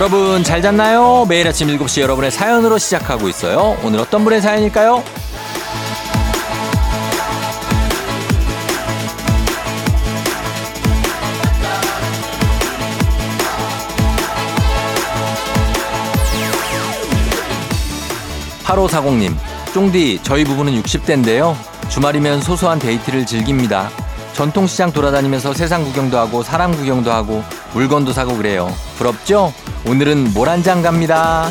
[0.00, 1.26] 여러분 잘 잤나요?
[1.28, 3.76] 매일 아침 7시 여러분의 사연으로 시작하고 있어요.
[3.84, 5.04] 오늘 어떤 분의 사연일까요?
[18.64, 19.34] 8540님,
[19.74, 21.54] 쫑디, 저희 부부는 60대인데요.
[21.90, 23.90] 주말이면 소소한 데이트를 즐깁니다.
[24.32, 28.74] 전통시장 돌아다니면서 세상 구경도 하고 사람 구경도 하고 물건도 사고 그래요.
[28.96, 29.52] 부럽죠?
[29.86, 31.50] 오늘은 모란장 갑니다.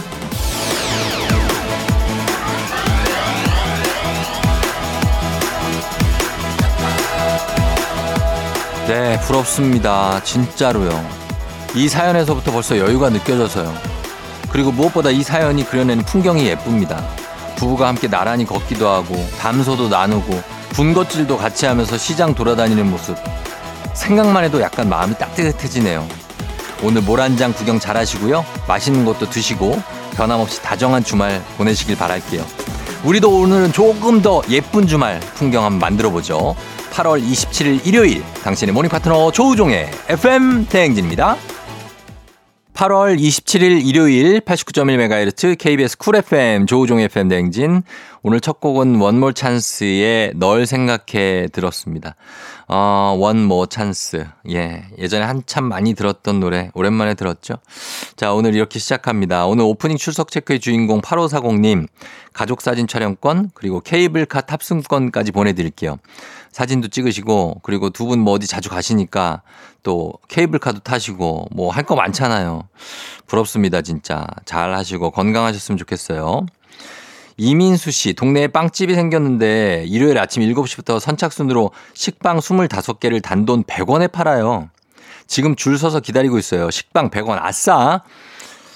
[8.87, 10.21] 네, 부럽습니다.
[10.23, 11.03] 진짜로요.
[11.75, 13.73] 이 사연에서부터 벌써 여유가 느껴져서요.
[14.51, 17.03] 그리고 무엇보다 이 사연이 그려내는 풍경이 예쁩니다.
[17.55, 20.41] 부부가 함께 나란히 걷기도 하고 담소도 나누고
[20.73, 23.17] 군것질도 같이 하면서 시장 돌아다니는 모습.
[23.93, 26.28] 생각만 해도 약간 마음이 따뜻해지네요.
[26.83, 28.45] 오늘 모란장 구경 잘 하시고요.
[28.67, 29.81] 맛있는 것도 드시고
[30.15, 32.45] 변함없이 다정한 주말 보내시길 바랄게요.
[33.03, 36.55] 우리도 오늘은 조금 더 예쁜 주말 풍경 한번 만들어 보죠.
[36.91, 41.37] 8월 27일 일요일 당신의 모닝 파트너 조우종의 FM 대행진입니다.
[42.73, 47.83] 8월 27일 일요일 89.1MHz KBS 쿨 FM 조우종 FM 대행진
[48.21, 52.15] 오늘 첫 곡은 원모어찬스의 널 생각해 들었습니다.
[52.67, 54.27] 어, 원모 찬스.
[54.51, 54.83] 예.
[54.97, 57.55] 예전에 한참 많이 들었던 노래 오랜만에 들었죠.
[58.17, 59.45] 자, 오늘 이렇게 시작합니다.
[59.45, 61.87] 오늘 오프닝 출석 체크의 주인공 8540님
[62.33, 65.97] 가족 사진 촬영권 그리고 케이블카 탑승권까지 보내 드릴게요.
[66.51, 69.43] 사진도 찍으시고 그리고 두 분 뭐 어디 자주 가시니까
[69.83, 72.67] 또 케이블카도 타시고 뭐 할 거 많잖아요.
[73.27, 74.25] 부럽습니다, 진짜.
[74.45, 76.45] 잘 하시고 건강하셨으면 좋겠어요.
[77.39, 84.69] 이민수 씨, 동네에 빵집이 생겼는데 일요일 아침 7시부터 선착순으로 식빵 25개를 단돈 100원에 팔아요.
[85.25, 86.69] 지금 줄 서서 기다리고 있어요.
[86.69, 87.37] 식빵 100원.
[87.39, 88.01] 아싸!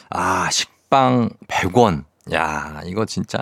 [0.10, 2.06] 아, 식빵 100원.
[2.34, 3.40] 야, 이거 진짜.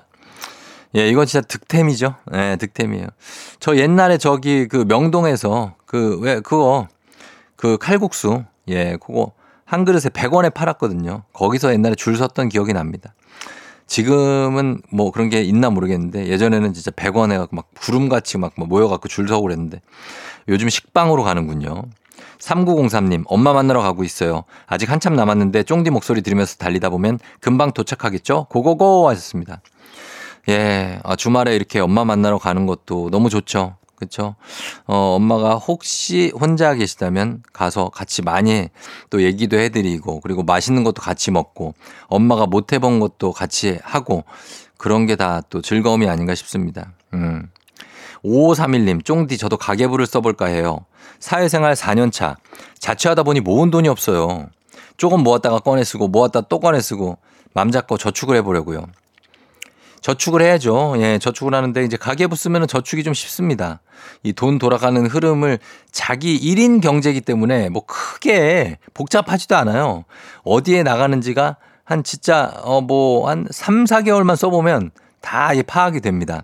[0.96, 2.16] 예, 이거 진짜 득템이죠.
[2.34, 3.06] 예, 네, 득템이에요.
[3.60, 6.88] 저 옛날에 저기 그 명동에서 그 왜 그거
[7.56, 9.34] 그 칼국수 예, 그거
[9.66, 11.24] 한 그릇에 100원에 팔았거든요.
[11.32, 13.14] 거기서 옛날에 줄 섰던 기억이 납니다.
[13.92, 19.42] 지금은 뭐 그런 게 있나 모르겠는데 예전에는 진짜 100원에 막 구름같이 막뭐 모여갖고 줄 서고
[19.42, 19.82] 그랬는데
[20.48, 21.84] 요즘 식빵으로 가는군요.
[22.40, 24.46] 3903님, 엄마 만나러 가고 있어요.
[24.66, 28.46] 아직 한참 남았는데 쫑디 목소리 들으면서 달리다 보면 금방 도착하겠죠?
[28.50, 29.60] 고고고 하셨습니다.
[30.48, 33.76] 예, 아, 주말에 이렇게 엄마 만나러 가는 것도 너무 좋죠.
[34.02, 34.36] 그렇죠?
[34.88, 38.70] 어, 엄마가 혹시 혼자 계시다면 가서 같이 많이
[39.12, 41.76] 또 얘기도 해드리고 그리고 맛있는 것도 같이 먹고
[42.08, 44.24] 엄마가 못 해본 것도 같이 하고
[44.78, 46.94] 그런 게 다 또 즐거움이 아닌가 싶습니다.
[47.14, 47.48] 음.
[48.24, 50.86] 5531님, 쫑디 저도 가계부를 써볼까 해요.
[51.20, 52.38] 사회생활 4년차.
[52.80, 54.48] 자취하다 보니 모은 돈이 없어요.
[54.98, 57.18] 조금 모았다가 꺼내 쓰고 모았다 또 꺼내 쓰고
[57.54, 58.86] 맘 잡고 저축을 해보려고요.
[60.02, 60.96] 저축을 해야죠.
[60.98, 63.82] 예, 저축을 하는데 이제 가계부 쓰면은 저축이 좀 쉽습니다.
[64.24, 65.60] 이 돈 돌아가는 흐름을
[65.92, 70.06] 자기 1인 경제기 때문에 뭐 크게 복잡하지도 않아요.
[70.44, 74.92] 어디에 나가는지가 한 진짜 어 뭐 한 3, 4개월만 써보면
[75.22, 76.44] 다 파악이 됩니다.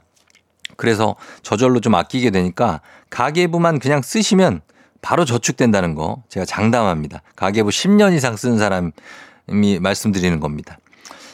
[0.75, 4.61] 그래서 저절로 좀 아끼게 되니까 가계부만 그냥 쓰시면
[5.01, 7.23] 바로 저축된다는 거 제가 장담합니다.
[7.35, 10.77] 가계부 10년 이상 쓴 사람이 말씀드리는 겁니다.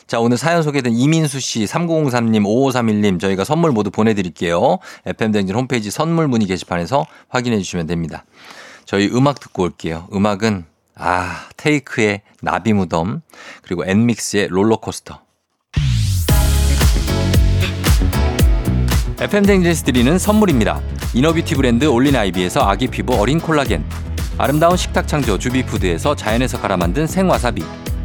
[0.08, 4.80] 자, 오늘 사연 소개된 이민수 씨, 3903님, 5531님 저희가 선물 모두 보내드릴게요.
[5.06, 8.25] FM댕진 홈페이지 선물 문의 게시판에서 확인해 주시면 됩니다.
[8.86, 10.08] 저희 음악 듣고 올게요.
[10.14, 10.66] 음악은
[10.96, 13.22] 아, 테이크의 나비 무덤,
[13.64, 15.22] 그리고 엔믹스의 롤러코스터.
[19.20, 20.82] FM대행진에서 드리는 선물입니다.
[21.14, 23.84] 이너뷰티 브랜드 올린 아이비에서 아기 피부 어린 콜라겐,
[24.38, 27.64] 아름다운 식탁 창조 주비푸드에서 자연에서 갈아 만든 생와사비,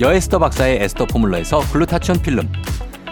[0.00, 2.48] 여에스더 박사의 에스더 포뮬러에서 글루타치온 필름,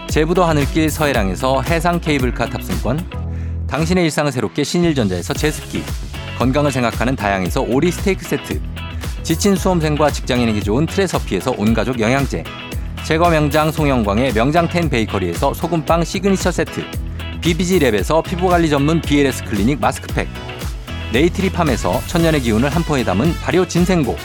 [0.09, 5.83] 제부도 하늘길 서해랑에서 해상 케이블카 탑승권, 당신의 일상을 새롭게 신일전자에서 제습기,
[6.37, 8.61] 건강을 생각하는 다양에서 오리 스테이크 세트,
[9.21, 12.45] 지친 수험생과 직장인에게 좋은 트레서피에서 온가족 영양제,
[13.03, 16.85] 제과 명장 송영광의 명장텐 베이커리에서 소금빵 시그니처 세트,
[17.41, 20.29] BBG랩에서 피부관리 전문 BLS 클리닉 마스크팩,
[21.11, 24.15] 네이트리팜에서 천년의 기운을 한 포에 담은 발효 진생고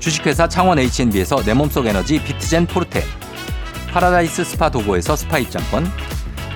[0.00, 3.02] 주식회사 창원 H&B에서 내 몸속 에너지 비트젠 포르테
[3.92, 5.86] 파라다이스 스파 도고에서 스파 입장권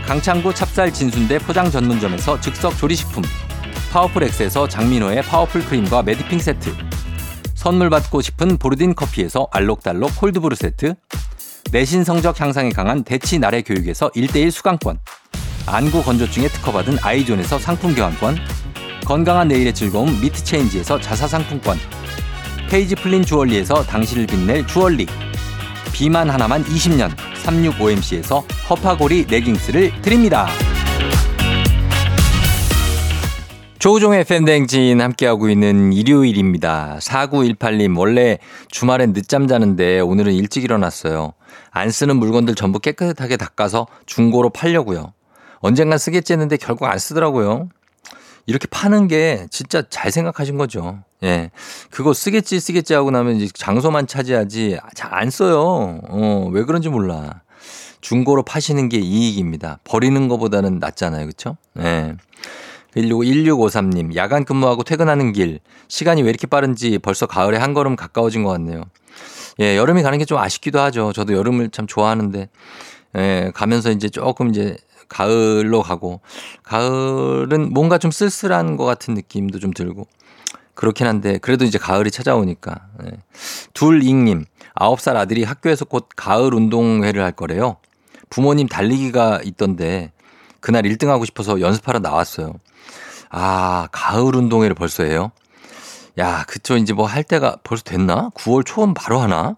[0.06, 3.22] 강창구 찹쌀 진순대 포장 전문점에서 즉석 조리식품
[3.92, 6.74] 파워풀 엑스에서 장민호의 파워풀 크림과 매디핑 세트
[7.54, 10.94] 선물 받고 싶은 보르딘 커피에서 알록달록 콜드브루 세트
[11.72, 14.98] 내신 성적 향상에 강한 대치 나래 교육에서 1대1 수강권
[15.66, 18.38] 안구 건조증에 특허받은 아이존에서 상품 교환권
[19.04, 21.78] 건강한 내일의 즐거움 미트체인지에서 자사상품권
[22.68, 25.06] 페이지 플린 주얼리에서 당신을 빛낼 주얼리
[25.92, 27.10] 비만 하나만 20년
[27.44, 30.46] 365MC에서 허파고리 레깅스를 드립니다.
[33.78, 36.98] 조우종의 팬댕진 함께하고 있는 일요일입니다.
[37.00, 38.38] 4918님, 원래
[38.70, 41.32] 주말엔 늦잠 자는데 오늘은 일찍 일어났어요.
[41.70, 45.14] 안 쓰는 물건들 전부 깨끗하게 닦아서 중고로 팔려고요.
[45.60, 47.68] 언젠간 쓰겠지 했는데 결국 안 쓰더라고요.
[48.48, 51.00] 이렇게 파는 게 진짜 잘 생각하신 거죠.
[51.22, 51.50] 예.
[51.90, 56.00] 그거 쓰겠지, 쓰겠지 하고 나면 이제 장소만 차지하지 잘 안 써요.
[56.08, 57.42] 어, 왜 그런지 몰라.
[58.00, 59.80] 중고로 파시는 게 이익입니다.
[59.84, 61.26] 버리는 것보다는 낫잖아요.
[61.26, 61.58] 그쵸?
[61.78, 62.16] 예.
[62.92, 65.60] 그리고 1653님, 야간 근무하고 퇴근하는 길.
[65.88, 68.82] 시간이 왜 이렇게 빠른지 벌써 가을에 한 걸음 가까워진 것 같네요.
[69.60, 71.12] 예, 여름이 가는 게 좀 아쉽기도 하죠.
[71.12, 72.48] 저도 여름을 참 좋아하는데,
[73.18, 74.76] 예, 가면서 이제 조금 이제
[75.08, 76.20] 가을로 가고,
[76.62, 80.06] 가을은 뭔가 좀 쓸쓸한 것 같은 느낌도 좀 들고,
[80.74, 82.74] 그렇긴 한데, 그래도 이제 가을이 찾아오니까.
[83.04, 83.18] 예.
[83.74, 84.44] 둘잉님,
[84.76, 87.76] 9살 아들이 학교에서 곧 가을 운동회를 할 거래요.
[88.30, 90.12] 부모님 달리기가 있던데,
[90.60, 92.52] 그날 1등 하고 싶어서 연습하러 나왔어요.
[93.30, 95.32] 아, 가을 운동회를 벌써 해요?
[96.18, 96.76] 야, 그쵸.
[96.76, 98.30] 이제 뭐 할 때가 벌써 됐나?
[98.34, 99.56] 9월 초음 바로 하나?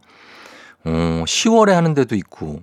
[0.84, 2.62] 어, 10월에 하는 데도 있고.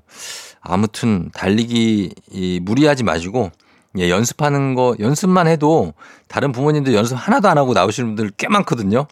[0.67, 3.51] 아무튼 달리기 이, 무리하지 마시고
[3.97, 5.93] 예, 연습하는 거 연습만 해도
[6.27, 9.07] 다른 부모님들 연습 하나도 안 하고 나오시는 분들 꽤 많거든요.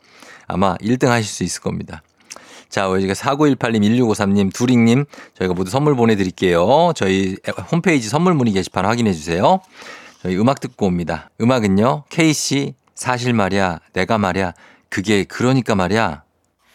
[0.48, 2.04] 아마 1등 하실 수 있을 겁니다.
[2.69, 5.06] 자, 우리가 4918님, 1653님, 두링님,
[5.38, 6.92] 저희가 모두 선물 보내드릴게요.
[6.96, 7.38] 저희
[7.72, 9.62] 홈페이지 선물 문의 게시판 확인해 주세요.
[10.22, 11.30] 저희 음악 듣고 옵니다.
[11.40, 14.54] 음악은요, K씨, 사실 말이야, 내가 말이야,
[14.90, 16.25] 그게 그러니까 말이야.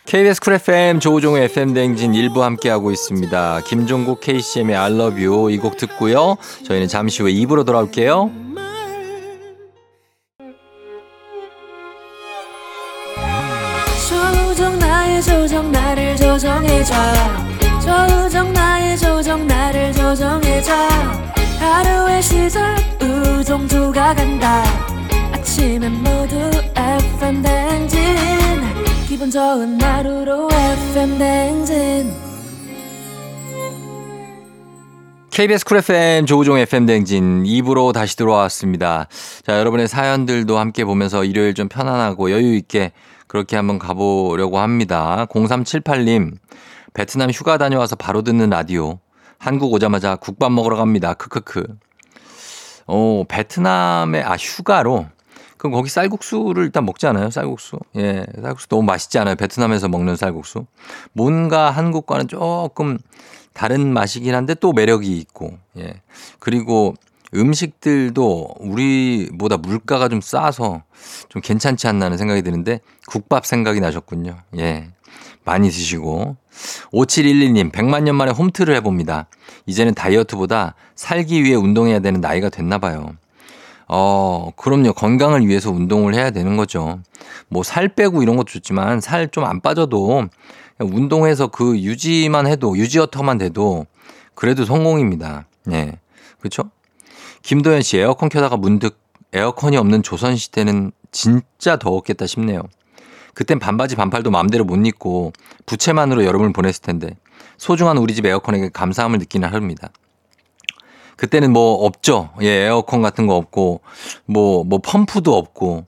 [0.07, 3.61] KBS 쿨 FM 조우종의 FM 댕진 일부 함께하고 있습니다.
[3.67, 6.37] 김종국 KCM의 I love you 이 곡 듣고요.
[6.67, 8.31] 저희는 잠시 후에 2부로 돌아올게요.
[14.09, 16.95] 조우종 나의 조정 나를 조정해줘
[17.81, 20.73] 조우종 나의 조정 나를 조정해줘
[21.61, 24.63] 하루의 시절 우종조가 간다
[25.33, 28.01] 아침엔 모두 FM 댕진
[29.21, 32.15] 기분 좋은 하루로 FM 댕진
[35.31, 39.09] KBS 쿨 FM 조우종 FM 대행진 2부로 다시 들어왔습니다.
[39.45, 42.93] 자, 여러분의 사연들도 함께 보면서 일요일 좀 편안하고 여유 있게
[43.27, 45.27] 그렇게 한번 가보려고 합니다.
[45.29, 46.39] 0378님,
[46.95, 49.01] 베트남 휴가 다녀와서 바로 듣는 라디오.
[49.39, 51.13] 한국 오자마자 국밥 먹으러 갑니다.
[51.13, 51.67] 크크크.
[52.87, 55.09] 어, 베트남에, 아, 휴가로?
[55.61, 57.29] 그럼 거기 쌀국수를 일단 먹지 않아요?
[57.29, 57.81] 쌀국수.
[57.97, 59.35] 예, 쌀국수 너무 맛있지 않아요?
[59.35, 60.65] 베트남에서 먹는 쌀국수.
[61.13, 62.97] 뭔가 한국과는 조금
[63.53, 66.01] 다른 맛이긴 한데 또 매력이 있고, 예.
[66.39, 66.95] 그리고
[67.35, 70.83] 음식들도 우리보다 물가가 좀 싸서
[71.29, 74.39] 좀 괜찮지 않나는 생각이 드는데 국밥 생각이 나셨군요.
[74.57, 74.89] 예.
[75.45, 76.37] 많이 드시고.
[76.91, 79.27] 5711님, 100만 년 만에 홈트를 해봅니다.
[79.67, 83.15] 이제는 다이어트보다 살기 위해 운동해야 되는 나이가 됐나 봐요.
[83.93, 84.93] 어, 그럼요.
[84.93, 87.01] 건강을 위해서 운동을 해야 되는 거죠.
[87.49, 90.29] 뭐 살 빼고 이런 것도 좋지만 살 좀 안 빠져도
[90.79, 93.87] 운동해서 그 유지만 해도 유지어터만 돼도
[94.35, 95.47] 그래도 성공입니다.
[95.73, 95.99] 예.
[96.39, 96.71] 그렇죠?
[97.43, 98.99] 김도현 씨 에어컨 켜다가 문득
[99.33, 102.63] 에어컨이 없는 조선 시대는 진짜 더웠겠다 싶네요.
[103.35, 105.33] 그땐 반바지 반팔도 마음대로 못 입고
[105.67, 107.17] 부채만으로 여름을 보냈을 텐데
[107.59, 109.91] 소중한 우리 집 에어컨에게 감사함을 느끼는 하루입니다.
[111.21, 112.31] 그때는 뭐 없죠.
[112.41, 113.83] 예, 에어컨 같은 거 없고
[114.25, 115.85] 뭐뭐 뭐 펌프도 없고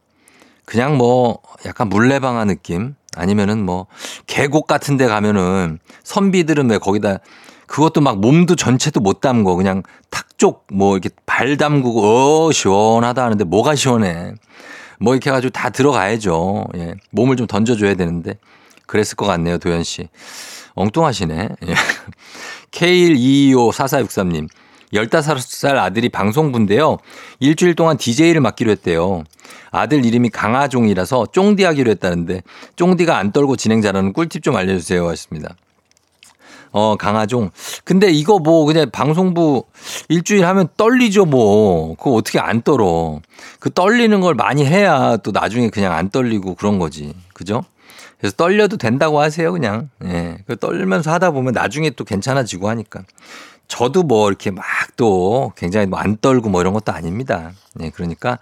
[0.66, 3.86] 그냥 뭐 약간 물레방아 느낌 아니면은 뭐
[4.26, 7.18] 계곡 같은 데 가면은 선비들은 왜 거기다
[7.66, 13.24] 그것도 막 몸도 전체도 못 담고 그냥 탁 쪽 뭐 이렇게 발 담그고 어 시원하다
[13.24, 14.34] 하는데 뭐가 시원해.
[14.98, 16.64] 뭐 이렇게 해가지고 다 들어가야죠.
[16.76, 16.94] 예.
[17.12, 18.38] 몸을 좀 던져줘야 되는데
[18.86, 20.08] 그랬을 것 같네요 도현 씨.
[20.74, 21.48] 엉뚱하시네.
[21.68, 21.74] 예.
[22.72, 24.48] K1225443님.
[24.92, 26.98] 15살 아들이 방송부인데요.
[27.40, 29.24] 일주일 동안 DJ를 맡기로 했대요.
[29.70, 32.42] 아들 이름이 강아종이라서 쫑디 하기로 했다는데
[32.76, 35.54] 쫑디가 안 떨고 진행 잘하는 꿀팁 좀 알려주세요 하셨습니다.
[36.72, 37.50] 어, 강아종.
[37.84, 39.64] 근데 이거 뭐 그냥 방송부
[40.08, 41.94] 일주일 하면 떨리죠 뭐.
[41.96, 43.20] 그거 어떻게 안 떨어.
[43.60, 47.14] 그 떨리는 걸 많이 해야 또 나중에 그냥 안 떨리고 그런 거지.
[47.34, 47.64] 그죠?
[48.18, 49.90] 그래서 떨려도 된다고 하세요, 그냥.
[50.04, 50.38] 예.
[50.46, 53.02] 그 떨면서 하다 보면 나중에 또 괜찮아지고 하니까.
[53.68, 54.64] 저도 뭐 이렇게 막
[54.96, 57.52] 또 굉장히 뭐 안 떨고 뭐 이런 것도 아닙니다.
[57.80, 58.38] 예, 그러니까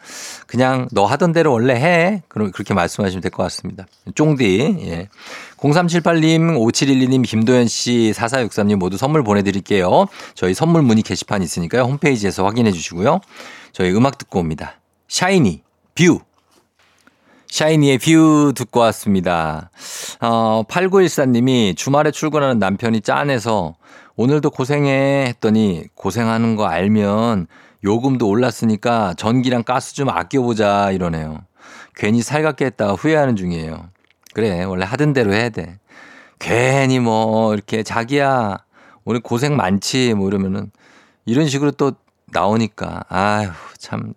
[0.46, 2.22] 그냥 너 하던 대로 원래 해.
[2.28, 3.86] 그럼 그렇게 말씀하시면 될 것 같습니다.
[4.14, 5.08] 쫑디, 예.
[5.58, 10.06] 0378님, 5712님, 김도현 씨, 4463님 모두 선물 보내드릴게요.
[10.34, 11.82] 저희 선물 문의 게시판 있으니까요.
[11.82, 13.20] 홈페이지에서 확인해 주시고요.
[13.72, 14.80] 저희 음악 듣고 옵니다.
[15.08, 15.62] 샤이니,
[15.94, 16.20] 뷰.
[17.48, 19.70] 샤이니의 뷰 듣고 왔습니다.
[20.20, 23.74] 어, 8914님이 주말에 출근하는 남편이 짠해서
[24.20, 27.46] 오늘도 고생해 했더니 고생하는 거 알면
[27.82, 31.38] 요금도 올랐으니까 전기랑 가스 좀 아껴보자 이러네요.
[31.94, 33.88] 괜히 살갑게 했다가 후회하는 중이에요.
[34.34, 35.78] 그래, 원래 하던 대로 해야 돼.
[36.38, 38.58] 괜히 뭐 이렇게 자기야
[39.06, 40.70] 오늘 고생 많지 뭐 이러면은
[41.24, 41.92] 이런 식으로 또
[42.26, 44.12] 나오니까 아휴 참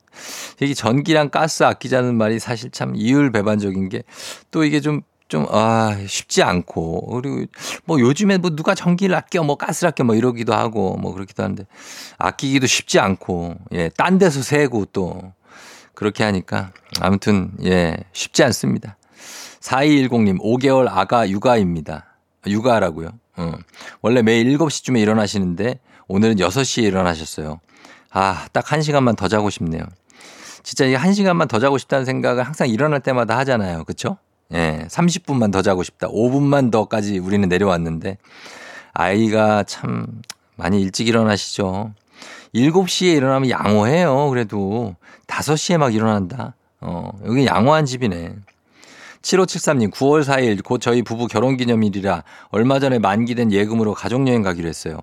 [0.60, 4.04] 이게 전기랑 가스 아끼자는 말이 사실 참 이율배반적인 게
[4.52, 7.22] 또 이게 좀 좀, 아, 쉽지 않고.
[7.22, 7.46] 그리고
[7.86, 11.66] 뭐 요즘에 뭐 누가 전기를 아껴, 뭐 가스를 아껴, 뭐 이러기도 하고, 뭐 그렇기도 하는데,
[12.18, 15.34] 아끼기도 쉽지 않고, 예, 딴 데서 세고 또,
[15.94, 18.98] 그렇게 하니까, 아무튼, 예, 쉽지 않습니다.
[19.62, 22.06] 4210님, 5개월 아가 육아입니다.
[22.46, 23.10] 육아라고요.
[23.38, 23.54] 어.
[24.02, 27.60] 원래 매일 7시쯤에 일어나시는데, 오늘은 6시에 일어나셨어요.
[28.12, 29.84] 아, 딱 1시간만 더 자고 싶네요.
[30.64, 33.84] 진짜 이 1시간만 더 자고 싶다는 생각을 항상 일어날 때마다 하잖아요.
[33.86, 34.18] 그쵸?
[34.54, 36.08] 예, 30분만 더 자고 싶다.
[36.08, 38.18] 5분만 더까지 우리는 내려왔는데
[38.94, 40.22] 아이가 참
[40.56, 41.94] 많이 일찍 일어나시죠.
[42.54, 44.30] 7시에 일어나면 양호해요.
[44.30, 44.96] 그래도
[45.28, 46.56] 5시에 막 일어난다.
[46.82, 48.36] 어, 여기 양호한 집이네.
[49.24, 55.00] 7573님, 9월 4일 곧 저희 부부 결혼 기념일이라 얼마 전에 만기된 예금으로 가족여행 가기로 했어요.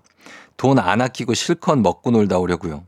[0.56, 2.84] 돈 안 아끼고 실컷 먹고 놀다 오려고요.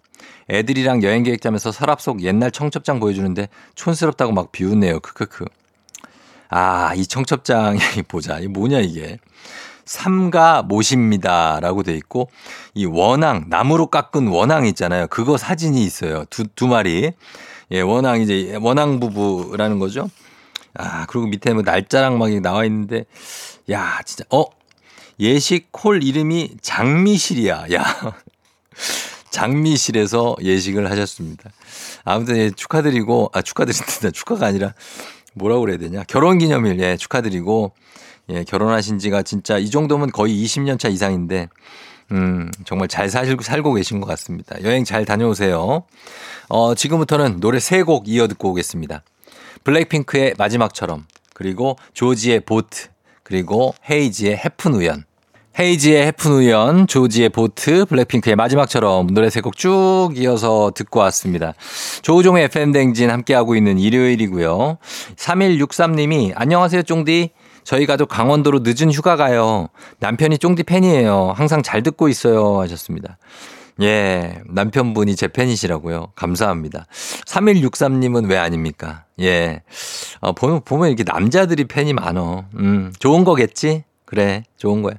[0.50, 5.00] 애들이랑 여행 계획 짜면서 서랍 속 옛날 청첩장 보여주는데 촌스럽다고 막 비웃네요.
[5.00, 5.46] 크크크.
[6.54, 7.78] 아, 이 청첩장이
[8.08, 8.38] 보자.
[8.38, 9.18] 이 뭐냐 이게.
[9.86, 11.58] 삼가 모십니다.
[11.60, 12.30] 라고 돼 있고,
[12.74, 15.06] 이 원앙, 나무로 깎은 원앙 있잖아요.
[15.08, 16.24] 그거 사진이 있어요.
[16.26, 17.12] 두, 두 마리.
[17.70, 20.10] 예, 원앙 이제, 원앙 부부라는 거죠.
[20.74, 23.06] 아, 그리고 밑에 뭐 날짜랑 막 나와 있는데,
[23.70, 24.44] 야, 진짜, 어?
[25.18, 27.66] 예식 콜 이름이 장미실이야.
[27.72, 27.84] 야.
[29.30, 31.50] 장미실에서 예식을 하셨습니다.
[32.04, 34.10] 아무튼 예, 축하드리고, 아, 축하드립니다.
[34.10, 34.74] 축하가 아니라
[35.34, 36.04] 뭐라고 그래야 되냐.
[36.08, 37.72] 결혼 기념일, 예, 축하드리고,
[38.30, 41.48] 예, 결혼하신 지가 진짜 이 정도면 거의 20년 차 이상인데,
[42.12, 44.62] 음, 정말 잘 살고, 살고 계신 것 같습니다.
[44.62, 45.84] 여행 잘 다녀오세요.
[46.48, 49.02] 어, 지금부터는 노래 세 곡 이어 듣고 오겠습니다.
[49.64, 52.88] 블랙핑크의 마지막처럼, 그리고 조지의 보트,
[53.22, 55.04] 그리고 헤이지의 해픈 우연.
[55.58, 61.52] 헤이지의 해픈 우연, 조지의 보트, 블랙핑크의 마지막처럼 노래 세 곡 쭉 이어서 듣고 왔습니다.
[62.00, 64.78] 조우종의 FM댕진 함께하고 있는 일요일이고요.
[65.16, 67.30] 3163님이 안녕하세요 쫑디.
[67.64, 69.68] 저희 가족 강원도로 늦은 휴가 가요.
[70.00, 71.34] 남편이 쫑디 팬이에요.
[71.36, 73.18] 항상 잘 듣고 있어요 하셨습니다.
[73.82, 76.12] 예, 남편분이 제 팬이시라고요.
[76.14, 76.86] 감사합니다.
[77.26, 79.04] 3163님은 왜 아닙니까?
[79.20, 79.62] 예.
[80.20, 82.44] 어, 보면, 보면 이렇게 남자들이 팬이 많어.
[82.56, 83.84] 음, 좋은 거겠지?
[84.12, 84.92] 그래, 좋은 거야.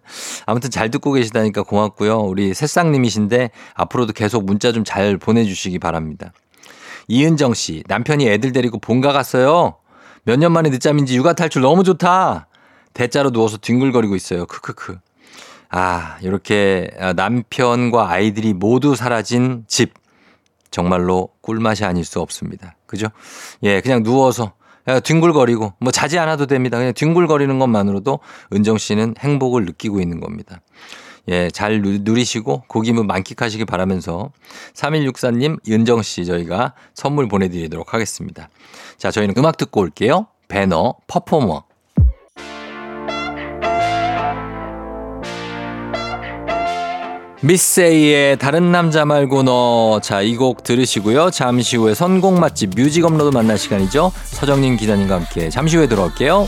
[0.47, 2.17] 아무튼 잘 듣고 계시다니까 고맙고요.
[2.21, 6.33] 우리 새싹님이신데 앞으로도 계속 문자 좀 잘 보내주시기 바랍니다.
[7.07, 9.75] 이은정 씨, 남편이 애들 데리고 본가 갔어요.
[10.23, 12.47] 몇 년 만에 늦잠인지 육아 탈출 너무 좋다.
[12.95, 14.47] 대자로 누워서 뒹굴거리고 있어요.
[14.47, 14.97] 크크크.
[15.69, 19.93] 아, 이렇게 남편과 아이들이 모두 사라진 집.
[20.71, 22.75] 정말로 꿀맛이 아닐 수 없습니다.
[22.87, 23.09] 그죠?
[23.61, 24.53] 예, 그냥 누워서
[24.85, 26.77] 뒹굴거리고 뭐 자지 않아도 됩니다.
[26.77, 28.19] 그냥 뒹굴거리는 것만으로도
[28.53, 30.61] 은정 씨는 행복을 느끼고 있는 겁니다.
[31.29, 34.31] 예, 잘 누리시고 그 기분 만끽하시길 바라면서
[34.73, 38.49] 3164님, 은정 씨 저희가 선물 보내드리도록 하겠습니다.
[38.97, 40.27] 자, 저희는 음악 듣고 올게요.
[40.49, 41.63] 배너, 퍼포머.
[47.43, 49.99] miss A의 다른 남자 말고 너.
[50.01, 51.29] 자, 이 곡 들으시고요.
[51.31, 54.11] 잠시 후에 선곡 맛집 뮤직 업로드 만날 시간이죠.
[54.23, 56.47] 서정민 기자님과 함께 잠시 후에 들어올게요.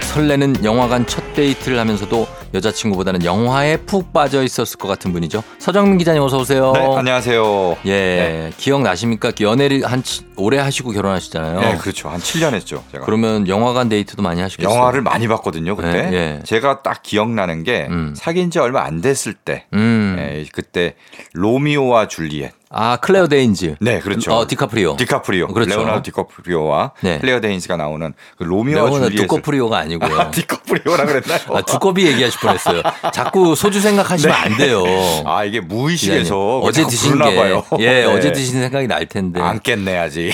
[0.15, 5.41] 설레는 영화관 첫 데이트를 하면서도 여자친구보다는 영화에 푹 빠져 있었을 것 같은 분이죠.
[5.57, 6.73] 서정민 기자님 어서 오세요.
[6.73, 7.77] 네, 안녕하세요.
[7.85, 8.51] 예, 네.
[8.57, 9.31] 기억나십니까?
[9.39, 11.59] 연애를 한 치- 오래 하시고 결혼하시잖아요.
[11.61, 12.09] 네, 그렇죠.
[12.09, 12.83] 한 7년 했죠.
[12.91, 13.05] 제가.
[13.05, 14.75] 그러면 영화관 데이트도 많이 하시겠어요?
[14.75, 16.09] 영화를 많이 봤거든요, 그때.
[16.09, 16.39] 네, 예.
[16.43, 18.13] 제가 딱 기억나는 게 음.
[18.17, 19.63] 사귄 지 얼마 안 됐을 때.
[19.73, 20.17] 음.
[20.19, 20.95] 예, 그때
[21.33, 22.51] 로미오와 줄리엣.
[22.73, 23.75] 아, 클레어 데인즈.
[23.81, 24.31] 네, 그렇죠.
[24.33, 24.95] 어, 디카프리오.
[24.97, 25.47] 디카프리오.
[25.47, 25.71] 그렇죠.
[25.71, 27.19] 레오나르도 디카프리오와 네.
[27.19, 29.21] 클레어 데인스가 나오는 그 로미오와 레오나 줄리엣.
[29.27, 30.15] 두꺼프리오가 아니고요.
[30.19, 31.39] 아, 디카프리오라 그랬나요?
[31.53, 32.81] 아, 두꺼비 얘기하실 뻔했어요.
[33.13, 34.83] 자꾸 소주 생각하시면 안 돼요.
[35.25, 36.59] 아, 이게 무의식에서.
[36.59, 37.63] 어제 드신 게 봐요.
[37.79, 38.03] 예, 네.
[38.05, 39.41] 어제 드신 생각이 날 텐데.
[39.41, 40.31] 안 깼네 아직.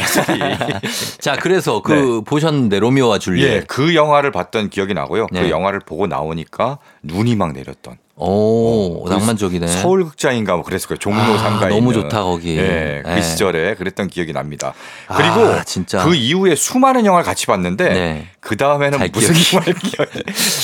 [1.20, 3.50] 자, 그래서 그 보셨는데 로미오와 줄리엣.
[3.50, 5.27] 예, 그 영화를 봤던 기억이 나고요.
[5.32, 5.41] 네.
[5.44, 7.98] 그 영화를 보고 나오니까 눈이 막 내렸던.
[8.19, 9.67] 오, 그 낭만적이네.
[9.67, 10.97] 서울극장인가 뭐 그랬을 거예요.
[10.97, 11.93] 종로 아, 3가에 너무.
[11.93, 12.57] 좋다, 거기.
[12.57, 13.21] 예, 그 예.
[13.21, 14.74] 시절에 그랬던 기억이 납니다.
[15.07, 16.03] 아, 그리고 진짜.
[16.03, 18.27] 그 이후에 수많은 영화를 같이 봤는데 네.
[18.39, 19.74] 그 다음에는 잘 무슨 기억이- 영화를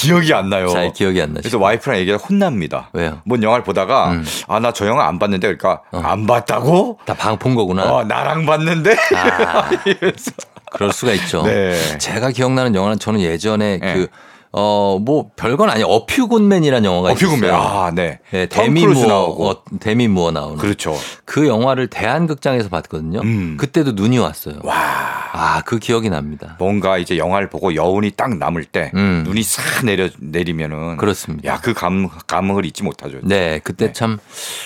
[0.01, 0.67] 기억이, 안 나요.
[0.69, 1.41] 잘 기억이 안 나시죠.
[1.43, 2.89] 그래서 와이프랑 얘기가 혼납니다.
[2.93, 3.21] 왜요?
[3.25, 4.25] 뭔 영화를 보다가 음.
[4.47, 6.97] 아 나 저 영화 안 봤는데 그러니까 안 봤다고?
[7.05, 7.83] 다 방 본 거구나.
[7.93, 9.69] 어 나랑 봤는데 아.
[10.71, 11.43] 그럴 수가 있죠.
[11.43, 11.97] 네.
[11.99, 13.93] 제가 기억나는 영화는 저는 예전에 네.
[13.93, 14.07] 그,
[14.55, 15.87] 어, 뭐, 별건 아니에요.
[15.87, 17.55] 어퓨군맨이라는 영화가 어피군맨 있었어요.
[17.55, 18.19] 아 네.
[18.31, 19.49] 네, 톰 데미 무어, 나오고.
[19.49, 20.57] 어, 데미 무어 나오는.
[20.57, 20.95] 그렇죠.
[21.25, 23.21] 그 영화를 대한극장에서 봤거든요.
[23.21, 23.57] 음.
[23.59, 24.59] 그때도 눈이 왔어요.
[24.63, 25.22] 와.
[25.35, 26.55] 아, 그 기억이 납니다.
[26.59, 29.23] 뭔가 이제 영화를 보고 여운이 딱 남을 때 음.
[29.25, 31.51] 눈이 싹 내려 내리면은 그렇습니다.
[31.51, 33.17] 야 그 감 감흥을 잊지 못하죠.
[33.23, 33.93] 네, 그때 네.
[33.93, 34.19] 참,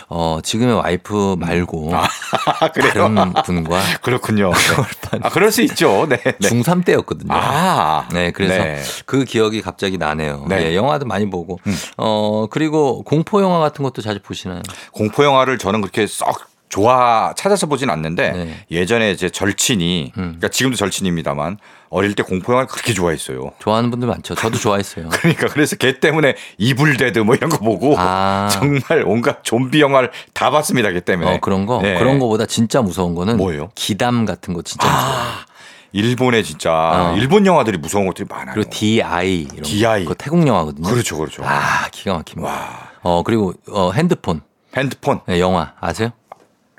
[0.10, 2.08] 어, 지금의 와이프 말고 아,
[2.74, 2.92] 그래요?
[3.16, 4.52] 다른 분과 그렇군요.
[4.52, 5.20] 네.
[5.22, 6.06] 아 그럴 수 있죠.
[6.10, 6.18] 네.
[6.18, 6.34] 네.
[6.50, 7.34] 중3 때였거든요.
[7.34, 8.10] 아.
[8.12, 8.82] 네, 그래서 네.
[9.06, 10.46] 그 기억이 갑자기 나네요.
[10.50, 10.58] 네.
[10.58, 10.62] 음.
[10.64, 11.60] 예, 영화도 많이 보고.
[11.96, 14.62] 어, 그리고 공포 영화 같은 것도 자주 보시나요?
[14.92, 18.66] 공포 영화를 저는 그렇게 썩 좋아 찾아서 보진 않는데 네.
[18.72, 20.22] 예전에 제 절친이 음.
[20.22, 21.58] 그러니까 지금도 절친입니다만
[21.90, 23.52] 어릴 때 공포 영화를 그렇게 좋아했어요.
[23.60, 24.36] 좋아하는 분들 많죠.
[24.36, 25.08] 저도 좋아했어요.
[25.14, 28.50] 그러니까 그래서 걔 때문에 이불데드 뭐 이런 거 보고 아.
[28.52, 30.92] 정말 온갖 좀비 영화를 다 봤습니다.
[30.92, 31.36] 걔 때문에.
[31.36, 31.82] 어, 그런 거?
[31.82, 31.98] 네.
[31.98, 33.72] 그런 거보다 진짜 무서운 거는 뭐예요?
[33.76, 35.18] 기담 같은 거 진짜 무서워요.
[35.18, 35.46] 아,
[35.94, 37.16] 일본에 진짜 어.
[37.18, 38.54] 일본 영화들이 무서운 것들이 많아요.
[38.54, 40.04] 그리고 DI 이런 DI.
[40.04, 40.10] 거.
[40.10, 40.90] 그거 태국 영화거든요.
[40.90, 41.44] 그렇죠, 그렇죠.
[41.46, 42.52] 아, 기가 막힙니다.
[42.52, 42.90] 와.
[43.04, 44.42] 어, 그리고 어, 핸드폰.
[44.76, 46.12] 핸드폰, 네, 영화 아세요?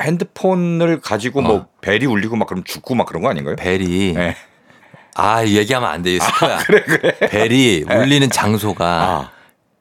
[0.00, 1.42] 핸드폰을 가지고 어.
[1.42, 3.56] 뭐 벨이 울리고 막 그럼 죽고 막 그런 거 아닌가요?
[3.56, 4.37] 벨이 네.
[5.16, 6.20] 아, 얘기하면 안 돼요.
[6.20, 6.58] 스포야.
[6.58, 7.18] 그래, 그래.
[7.28, 9.30] 벨이 울리는 장소가 아,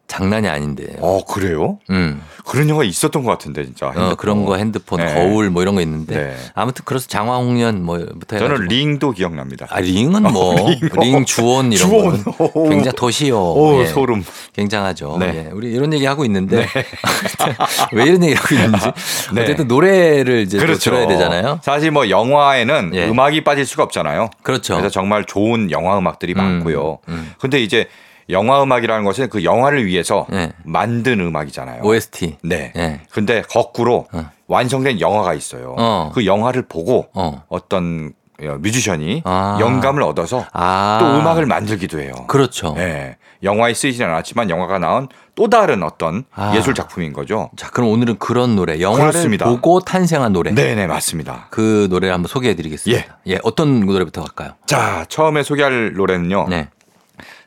[0.07, 0.95] 장난이 아닌데.
[0.99, 1.79] 어 그래요?
[1.89, 2.21] 음.
[2.45, 3.87] 그런 영화 있었던 것 같은데 진짜.
[3.87, 4.15] 어, 핸드폰.
[4.15, 5.13] 그런 거 핸드폰, 네.
[5.13, 6.35] 거울 뭐 이런 거 있는데 네.
[6.55, 9.67] 아무튼 그래서 장화홍련 뭐부터 해가지고 저는 링도 기억납니다.
[9.69, 10.79] 아 링은 뭐 링.
[11.01, 12.23] 링 주온 이런.
[12.23, 12.69] 거 오.
[12.69, 13.37] 굉장히 도시요.
[13.37, 13.85] 오 예.
[13.87, 14.23] 소름.
[14.53, 15.17] 굉장하죠.
[15.19, 15.47] 네.
[15.47, 15.51] 예.
[15.51, 16.65] 우리 이런 얘기 하고 있는데
[17.91, 18.85] 왜 이런 얘기 하고 있는지
[19.33, 19.41] 네.
[19.43, 20.89] 어쨌든 노래를 이제 또 그렇죠.
[20.91, 21.59] 들어야 되잖아요.
[21.63, 23.07] 사실 뭐 영화에는 예.
[23.09, 24.29] 음악이 빠질 수가 없잖아요.
[24.41, 24.75] 그렇죠.
[24.75, 26.99] 그래서 정말 좋은 영화 음악들이 많고요.
[27.09, 27.33] 음.
[27.39, 27.87] 근데 이제
[28.29, 30.51] 영화 음악이라는 것은 그 영화를 위해서 예.
[30.63, 31.81] 만든 음악이잖아요.
[31.83, 32.37] OST.
[32.43, 32.73] 네.
[32.75, 33.01] 예.
[33.11, 34.29] 근데 거꾸로 어.
[34.47, 35.75] 완성된 영화가 있어요.
[35.77, 36.11] 어.
[36.13, 37.43] 그 영화를 보고 어.
[37.47, 38.13] 어떤
[38.59, 39.57] 뮤지션이 아.
[39.59, 40.99] 영감을 얻어서 아.
[41.01, 42.13] 또 음악을 만들기도 해요.
[42.27, 42.73] 그렇죠.
[42.75, 43.17] 네.
[43.43, 46.55] 영화에 쓰이지는 않았지만 영화가 나온 또 다른 어떤 아.
[46.55, 47.49] 예술 작품인 거죠.
[47.55, 49.45] 자, 그럼 오늘은 그런 노래, 영화를 그렇습니다.
[49.45, 50.51] 보고 탄생한 노래.
[50.51, 51.47] 네, 네, 맞습니다.
[51.51, 53.19] 그 노래를 한번 소개해 드리겠습니다.
[53.27, 53.39] 예.
[53.43, 54.53] 어떤 노래부터 갈까요?
[54.65, 56.47] 자, 처음에 소개할 노래는요.
[56.49, 56.69] 네.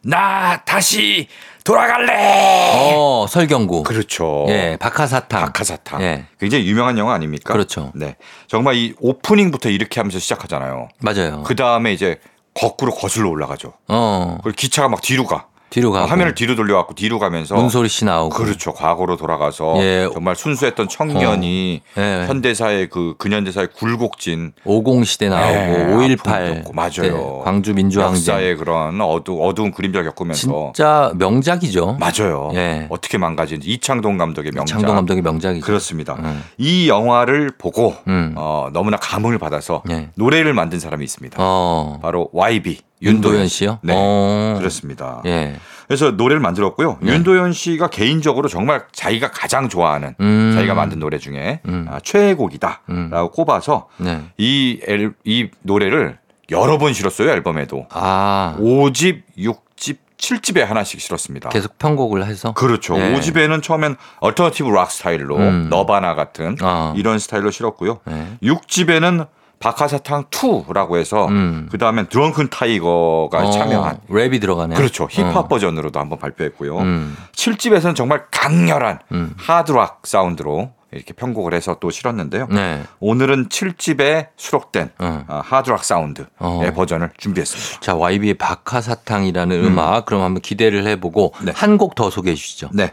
[0.02, 1.28] 나 다시
[1.64, 2.92] 돌아갈래.
[2.94, 3.82] 어, 설경구.
[3.82, 4.46] 그렇죠.
[4.48, 5.44] 예, 박하사탕.
[5.46, 6.02] 박하사탕.
[6.02, 6.24] 예.
[6.38, 7.52] 굉장히 유명한 영화 아닙니까?
[7.52, 7.92] 그렇죠.
[7.94, 8.16] 네.
[8.46, 10.88] 정말 이 오프닝부터 이렇게 하면서 시작하잖아요.
[11.00, 11.42] 맞아요.
[11.44, 12.18] 그 다음에 이제
[12.54, 13.74] 거꾸로 거슬러 올라가죠.
[13.88, 14.38] 어.
[14.42, 15.46] 그리고 기차가 막 뒤로 가.
[15.70, 18.72] 뒤로 가고 화면을 뒤로 돌려갖고 뒤로 가면서 문소리 씨 나오고 그렇죠.
[18.72, 20.08] 과거로 돌아가서 예.
[20.12, 22.00] 정말 순수했던 청년이 어.
[22.00, 22.26] 예.
[22.26, 27.40] 현대사의 그 근현대사의 굴곡진 50 시대 나오고 네, 5.18 아픔도 있고, 맞아요.
[27.44, 31.98] 광주 민주항쟁 역사의 그런 어두, 어두운 그림자를 겪으면서 진짜 명작이죠.
[32.00, 32.50] 맞아요.
[32.54, 32.86] 예.
[32.90, 34.74] 어떻게 망가진지 이창동 감독의 명작.
[34.74, 35.64] 창동 감독의 명작이죠.
[35.64, 36.14] 그렇습니다.
[36.14, 36.42] 음.
[36.58, 38.34] 이 영화를 보고 음.
[38.36, 40.08] 어, 너무나 감흥을 받아서 예.
[40.16, 41.36] 노래를 만든 사람이 있습니다.
[41.40, 41.98] 어.
[42.02, 43.78] 바로 YB 윤도현 씨요?
[43.82, 43.94] 네.
[43.96, 44.56] 어.
[44.58, 45.22] 그렇습니다.
[45.26, 45.56] 예.
[45.86, 46.98] 그래서 노래를 만들었고요.
[47.00, 47.14] 네.
[47.14, 50.52] 윤도현 씨가 개인적으로 정말 자기가 가장 좋아하는 음.
[50.54, 51.86] 자기가 만든 노래 중에 음.
[51.90, 53.10] 아, 최애곡이다라고 음.
[53.32, 54.22] 꼽아서 네.
[54.38, 56.18] 이, 앨, 이 노래를
[56.50, 58.56] 여러 번 실었어요 앨범에도 아.
[58.60, 61.48] 5집, 6집, 7집에 하나씩 실었습니다.
[61.48, 62.96] 계속 편곡을 해서 그렇죠.
[62.96, 63.14] 예.
[63.14, 65.68] 5집에는 처음엔 얼터너티브 락 스타일로 음.
[65.70, 66.92] 너바나 같은 아.
[66.96, 68.00] 이런 스타일로 실었고요.
[68.04, 68.36] 네.
[68.42, 69.26] 6집에는
[69.60, 71.68] 박하사탕 2라고 해서 음.
[71.70, 74.74] 그 다음에 드렁큰 타이거가 어, 참여한 랩이 들어가네.
[74.74, 75.48] 그렇죠 힙합 어.
[75.48, 76.78] 버전으로도 한번 발표했고요.
[76.78, 77.16] 음.
[77.32, 79.34] 7집에서는 정말 강렬한 음.
[79.36, 82.48] 하드락 사운드로 이렇게 편곡을 해서 또 실었는데요.
[82.50, 82.82] 네.
[83.00, 85.24] 오늘은 7집에 수록된 어.
[85.28, 86.62] 어, 하드락 사운드의 어.
[86.74, 87.80] 버전을 준비했습니다.
[87.80, 89.78] 자, YB의 박하사탕이라는 음.
[89.78, 91.52] 악 그럼 한번 기대를 해보고 네.
[91.54, 92.70] 한곡 더 소개해 주시죠.
[92.72, 92.92] 네.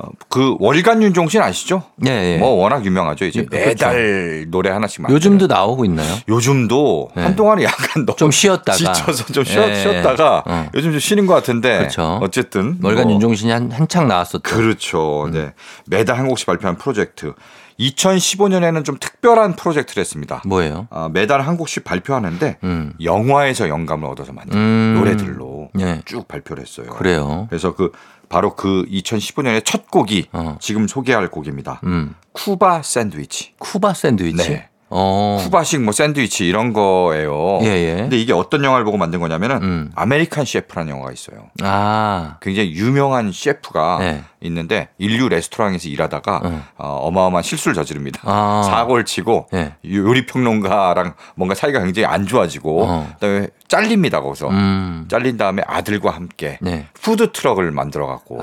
[0.00, 1.82] 어, 그 월간 윤종신 아시죠?
[1.96, 2.38] 네, 예.
[2.38, 3.24] 뭐 워낙 유명하죠.
[3.24, 3.66] 이제 예, 그렇죠.
[3.66, 5.16] 매달 노래 하나씩 만들어요.
[5.16, 6.14] 요즘도 나오고 있나요?
[6.28, 7.22] 요즘도 네.
[7.22, 9.74] 한동안은 약간 너무 좀 쉬었다가 지쳐서 좀 쉬었, 예.
[9.74, 10.68] 쉬었다가 어.
[10.74, 12.20] 요즘 좀 쉬는 것 같은데 그렇죠.
[12.22, 14.42] 어쨌든 월간 뭐 윤종신이 한, 한창 나왔었죠.
[14.42, 15.24] 그렇죠.
[15.26, 15.32] 음.
[15.32, 15.52] 네.
[15.86, 17.34] 매달 한 곡씩 발표한 프로젝트.
[17.80, 20.42] 2015년에는 좀 특별한 프로젝트를 했습니다.
[20.44, 20.88] 뭐예요?
[20.90, 22.92] 아, 매달 한 곡씩 발표하는데 음.
[23.02, 24.94] 영화에서 영감을 얻어서 만든 음.
[24.98, 26.02] 노래들로 네.
[26.04, 26.88] 쭉 발표를 했어요.
[26.90, 27.46] 그래요.
[27.48, 27.92] 그래서 그
[28.28, 30.58] 바로 그 2015년의 첫 곡이 어.
[30.60, 31.80] 지금 소개할 곡입니다.
[31.84, 32.14] 음.
[32.32, 33.52] 쿠바 샌드위치.
[33.58, 34.48] 쿠바 샌드위치.
[34.48, 34.68] 네.
[34.90, 35.38] 어.
[35.42, 37.58] 쿠바식 뭐 샌드위치 이런 거예요.
[37.62, 37.96] 예, 예.
[37.96, 39.92] 근데 이게 어떤 영화를 보고 만든 거냐면은 음.
[39.94, 41.50] 아메리칸 셰프라는 영화가 있어요.
[41.62, 42.38] 아.
[42.40, 44.24] 굉장히 유명한 셰프가 네.
[44.40, 46.62] 있는데 일류 레스토랑에서 일하다가 어.
[46.76, 47.10] 어.
[47.10, 48.20] 마어마한 실수를 저지릅니다.
[48.24, 48.62] 아.
[48.64, 49.74] 사고를 치고 네.
[49.84, 53.10] 요리 평론가랑 뭔가 사이가 굉장히 안 좋아지고 어.
[53.14, 55.06] 그다음에 잘립니다 거기서 음.
[55.10, 56.86] 잘린 다음에 아들과 함께 네.
[56.94, 58.38] 푸드 트럭을 만들어 갖고.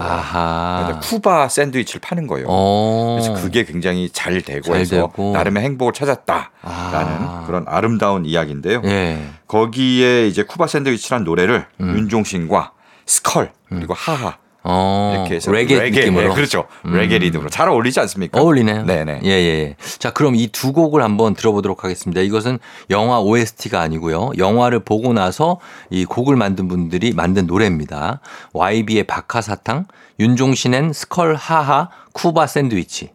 [0.99, 2.47] 쿠바 샌드위치를 파는 거예요.
[2.49, 3.17] 어.
[3.19, 5.31] 그래서 그게 굉장히 잘 되고 잘 해서 되고.
[5.33, 7.43] 나름의 행복을 찾았다라는 아.
[7.47, 8.81] 그런 아름다운 이야기인데요.
[8.85, 9.25] 예.
[9.47, 11.95] 거기에 이제 쿠바 샌드위치란 노래를 음.
[11.97, 12.73] 윤종신과
[13.05, 15.13] 스컬 그리고 하하 어.
[15.15, 16.29] 이렇게 해서 레게, 느낌으로.
[16.29, 16.65] 네, 그렇죠.
[16.83, 18.41] 레게 리듬으로 잘 어울리지 않습니까?
[18.41, 18.85] 어울리네요.
[18.85, 19.21] 네네.
[19.23, 19.75] 예, 예.
[19.99, 22.21] 자, 그럼 이 두 곡을 한번 들어보도록 하겠습니다.
[22.21, 24.31] 이것은 영화 OST가 아니고요.
[24.37, 28.21] 영화를 보고 나서 이 곡을 만든 분들이 만든 노래입니다.
[28.53, 29.85] YB의 박하사탕,
[30.19, 33.14] 윤종신 앤 스컬 하하, 쿠바 샌드위치.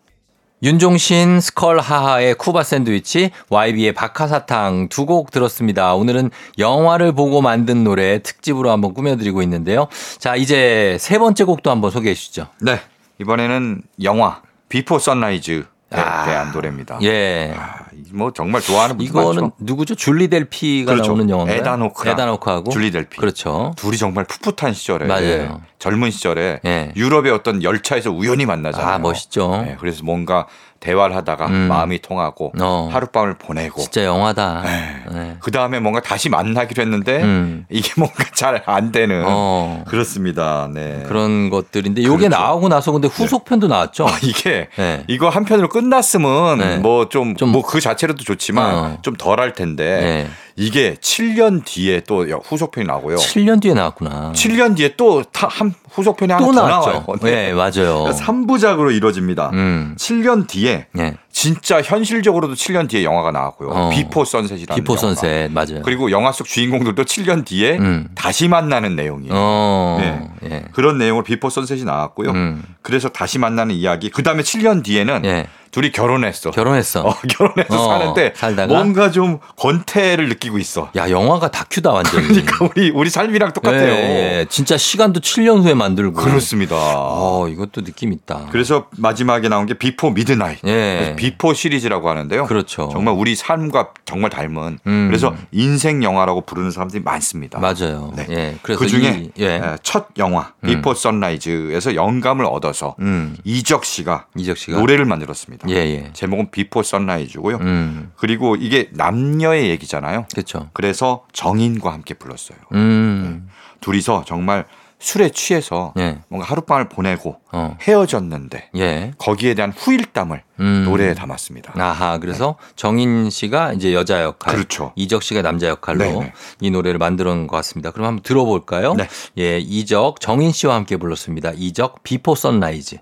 [0.62, 5.94] 윤종신 스컬 하하의 쿠바 샌드위치, YB의 박하사탕 두 곡 들었습니다.
[5.94, 9.88] 오늘은 영화를 보고 만든 노래 특집으로 한번 꾸며드리고 있는데요.
[10.18, 12.48] 자, 이제 세 번째 곡도 한번 소개해 주시죠.
[12.60, 12.80] 네.
[13.20, 16.24] 이번에는 영화 비포 선라이즈에 아.
[16.26, 16.98] 대한 노래입니다.
[17.02, 17.54] 예.
[17.56, 19.56] 아, 뭐 정말 좋아하는 분들 이거는 많죠.
[19.58, 19.94] 누구죠?
[19.94, 21.12] 줄리 델피가 그렇죠.
[21.12, 21.84] 나오는 영화인가요?
[21.84, 23.16] 호크랑 에단 호크하고 줄리 델피.
[23.18, 23.72] 그렇죠.
[23.76, 25.60] 둘이 정말 풋풋한 시절에 맞아요.
[25.78, 26.92] 젊은 시절에 예.
[26.96, 28.94] 유럽의 어떤 열차에서 우연히 만나잖아요.
[28.94, 29.62] 아, 멋있죠.
[29.64, 30.46] 네, 그래서 뭔가
[30.80, 31.52] 대화를 하다가 음.
[31.68, 32.88] 마음이 통하고 어.
[32.92, 34.62] 하룻밤을 보내고 진짜 영화다.
[34.64, 34.96] 네.
[35.12, 35.36] 네.
[35.40, 37.66] 그 다음에 뭔가 다시 만나기로 했는데 음.
[37.68, 39.84] 이게 뭔가 잘 안 되는 어.
[39.86, 40.68] 그렇습니다.
[40.72, 41.02] 네.
[41.06, 42.42] 그런 것들인데 요게 그렇죠.
[42.42, 44.06] 나오고 나서 근데 후속편도 나왔죠.
[44.08, 45.04] 아, 이게 네.
[45.06, 46.76] 이거 한 편으로 끝났으면 네.
[46.78, 48.98] 뭐좀 좀- 뭐 그 자체로도 좋지만 어.
[49.02, 50.30] 좀 덜 할 텐데 네.
[50.60, 53.16] 이게 7년 뒤에 또 후속편이 나오고요.
[53.16, 54.32] 7년 뒤에 나왔구나.
[54.34, 56.90] 7년 뒤에 또 한 후속편이 하나 또더 나왔죠.
[56.90, 57.06] 나와요.
[57.22, 58.04] 네, 맞아요.
[58.12, 59.50] 3부작으로 이루어집니다.
[59.54, 59.94] 음.
[59.98, 61.16] 7년 뒤에 네.
[61.32, 63.70] 진짜 현실적으로도 7년 뒤에 영화가 나왔고요.
[63.70, 63.90] 어.
[63.90, 65.14] 비포 선셋이라는 비포 영화가.
[65.14, 65.82] 선셋 맞아요.
[65.82, 68.08] 그리고 영화 속 주인공들도 7년 뒤에 음.
[68.14, 69.32] 다시 만나는 내용이에요.
[69.34, 69.98] 어.
[70.00, 70.30] 네.
[70.50, 70.64] 예.
[70.72, 72.30] 그런 내용으로 비포 선셋이 나왔고요.
[72.30, 72.62] 음.
[72.82, 74.10] 그래서 다시 만나는 이야기.
[74.10, 75.46] 그 다음에 7년 뒤에는 예.
[75.70, 76.50] 둘이 결혼했어.
[76.50, 77.02] 결혼했어.
[77.02, 78.72] 어, 결혼해서 어, 사는데 살다가?
[78.74, 80.90] 뭔가 좀 권태를 느끼고 있어.
[80.96, 82.26] 야, 영화가 다큐다 완전히.
[82.28, 83.92] 그러니까 우리 우리 삶이랑 똑같아요.
[83.92, 84.46] 예, 예.
[84.48, 86.20] 진짜 시간도 7년 후에 만들고.
[86.20, 86.76] 그렇습니다.
[86.76, 88.48] 어, 이것도 느낌 있다.
[88.50, 90.58] 그래서 마지막에 나온 게 비포 미드나잇.
[90.66, 91.14] 예.
[91.16, 92.46] Before 시리즈라고 하는데요.
[92.46, 92.88] 그렇죠.
[92.92, 95.06] 정말 우리 삶과 정말 닮은 음.
[95.08, 97.60] 그래서 인생 영화라고 부르는 사람들이 많습니다.
[97.60, 98.12] 맞아요.
[98.16, 98.26] 네.
[98.30, 98.56] 예.
[98.62, 99.76] 그래서 그 중에 이, 예.
[99.82, 103.36] 첫 영화 Before Sunrise에서 영감을 얻어서 음.
[103.44, 105.59] 이적 씨가 이적 씨가 노래를 만들었습니다.
[105.68, 106.10] 예, 예.
[106.12, 107.56] 제목은 Before Sunrise고요.
[107.56, 108.12] 음.
[108.16, 110.26] 그리고 이게 남녀의 얘기잖아요.
[110.32, 110.70] 그렇죠.
[110.72, 112.58] 그래서 정인과 함께 불렀어요.
[112.72, 113.48] 음.
[113.80, 114.66] 둘이서 정말
[115.00, 116.18] 술에 취해서 예.
[116.28, 117.76] 뭔가 하룻밤을 보내고 어.
[117.80, 119.12] 헤어졌는데 예.
[119.16, 120.84] 거기에 대한 후일담을 음.
[120.84, 121.72] 노래에 담았습니다.
[121.80, 124.92] 아하, 그래서 정인 씨가 이제 여자 역할, 그렇죠.
[124.96, 126.32] 이적 씨가 남자 역할로 네네.
[126.60, 127.92] 이 노래를 만들어 놓은 것 같습니다.
[127.92, 128.92] 그럼 한번 들어볼까요?
[128.92, 129.08] 네.
[129.38, 131.52] 예, 이적, 정인 씨와 함께 불렀습니다.
[131.56, 132.98] 이적, Before Sunrise.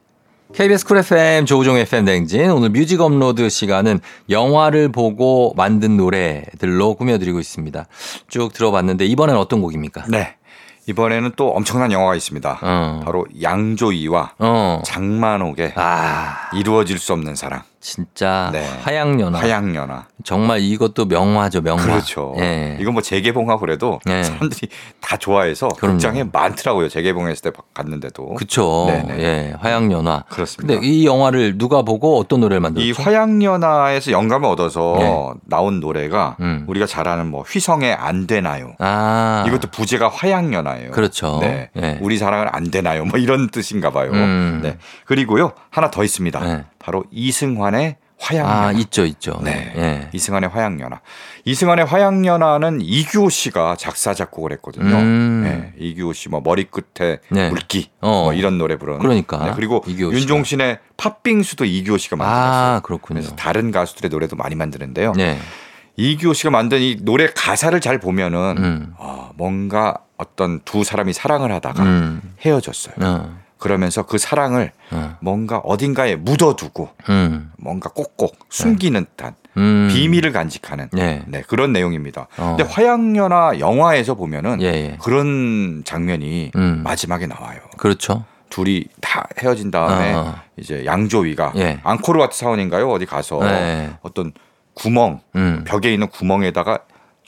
[0.54, 7.38] KBS 쿨 FM 조우종 FM 대행진 오늘 뮤직 업로드 시간은 영화를 보고 만든 노래들로 꾸며드리고
[7.38, 7.86] 있습니다.
[8.28, 10.06] 쭉 들어봤는데 이번엔 어떤 곡입니까?
[10.08, 10.36] 네.
[10.86, 12.60] 이번에는 또 엄청난 영화가 있습니다.
[12.62, 13.00] 어.
[13.04, 14.82] 바로 양조이와 어.
[14.86, 17.62] 장만옥의 아, 이루어질 수 없는 사랑.
[17.88, 18.68] 진짜 네.
[18.82, 19.38] 화양연화.
[19.38, 20.04] 화양연화.
[20.22, 21.82] 정말 이것도 명화죠, 명화.
[21.82, 22.34] 그렇죠.
[22.38, 22.76] 예.
[22.78, 24.22] 이건 뭐 재개봉하고 그래도 네.
[24.24, 24.68] 사람들이
[25.00, 25.94] 다 좋아해서 그럼요.
[25.94, 26.90] 극장에 많더라고요.
[26.90, 28.34] 재개봉했을 때 갔는데도.
[28.34, 28.84] 그쵸.
[28.88, 29.22] 네네.
[29.22, 30.24] 예, 화양연화.
[30.28, 30.74] 그렇습니다.
[30.74, 33.02] 근데 이 영화를 누가 보고 어떤 노래를 이 만들었죠?
[33.02, 35.40] 화양연화에서 영감을 얻어서 네.
[35.46, 36.66] 나온 노래가 음.
[36.68, 38.74] 우리가 잘 아는 뭐 휘성의 안 되나요.
[38.80, 40.90] 아, 이것도 부제가 화양연화예요.
[40.90, 41.38] 그렇죠.
[41.40, 41.70] 네.
[41.80, 41.98] 예.
[42.02, 43.06] 우리 사랑은 안 되나요?
[43.06, 44.10] 뭐 이런 뜻인가 봐요.
[44.12, 44.60] 음.
[44.62, 44.76] 네.
[45.06, 45.52] 그리고요.
[45.70, 46.64] 하나 더 있습니다.
[46.78, 46.84] 네.
[46.84, 48.66] 바로 이승환의 화양연화.
[48.66, 49.38] 아, 있죠, 있죠.
[49.44, 49.72] 네.
[49.76, 50.08] 예.
[50.12, 51.00] 이승환의 화양연화.
[51.44, 54.96] 이승환의 화양연화는 이규호 씨가 작사 작곡을 했거든요.
[54.96, 55.42] 음.
[55.44, 57.48] 네, 이규호 씨 뭐 머리끝에 네.
[57.48, 58.24] 물기 어.
[58.24, 58.98] 뭐 이런 노래 부르는.
[58.98, 59.44] 그러니까.
[59.44, 59.84] 네, 그리고.
[59.86, 62.76] 윤종신의 팥빙수도 이규호 씨가 만들었어요.
[62.76, 63.20] 아, 그렇군요.
[63.20, 65.12] 그래서 다른 가수들의 노래도 많이 만드는데요.
[65.16, 65.38] 네.
[65.96, 68.94] 이규호 씨가 만든 이 노래 가사를 잘 보면은 음.
[68.98, 72.34] 아, 뭔가 어떤 두 사람이 사랑을 하다가 음.
[72.44, 72.94] 헤어졌어요.
[73.00, 73.38] 어.
[73.58, 75.16] 그러면서 그 사랑을 어.
[75.20, 77.52] 뭔가 어딘가에 묻어두고 음.
[77.58, 79.88] 뭔가 꼭꼭 숨기는 듯한 음.
[79.90, 81.22] 비밀을 간직하는 네.
[81.26, 82.28] 네, 그런 내용입니다.
[82.38, 82.56] 어.
[82.56, 84.98] 근데 화양연화 영화에서 보면은 예, 예.
[85.02, 86.82] 그런 장면이 음.
[86.84, 87.58] 마지막에 나와요.
[87.76, 88.24] 그렇죠.
[88.48, 90.34] 둘이 다 헤어진 다음에 어, 어.
[90.56, 91.80] 이제 양조위가 예.
[91.82, 92.88] 앙코르와트 사원인가요?
[92.90, 93.90] 어디 가서 네.
[94.02, 94.32] 어떤
[94.74, 95.64] 구멍 음.
[95.66, 96.78] 벽에 있는 구멍에다가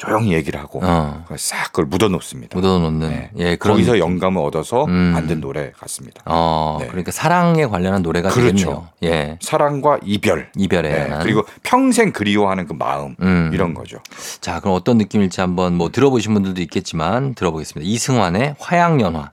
[0.00, 1.26] 조용히 얘기를 하고 어.
[1.36, 2.58] 싹 그걸 묻어놓습니다.
[2.58, 3.08] 묻어놓는.
[3.10, 3.30] 네.
[3.36, 3.74] 예, 그런.
[3.76, 4.92] 거기서 영감을 얻어서 음.
[5.12, 6.22] 만든 노래 같습니다.
[6.24, 6.86] 어, 네.
[6.86, 8.50] 그러니까 사랑에 관련한 노래가 그렇죠.
[8.50, 8.88] 되겠네요.
[9.04, 9.38] 예.
[9.42, 11.18] 사랑과 이별, 이별에 네.
[11.20, 13.50] 그리고 평생 그리워하는 그 마음 음.
[13.52, 13.98] 이런 거죠.
[14.40, 17.86] 자, 그럼 어떤 느낌일지 한번 뭐 들어보신 분들도 있겠지만 들어보겠습니다.
[17.86, 19.32] 이승환의 화양연화.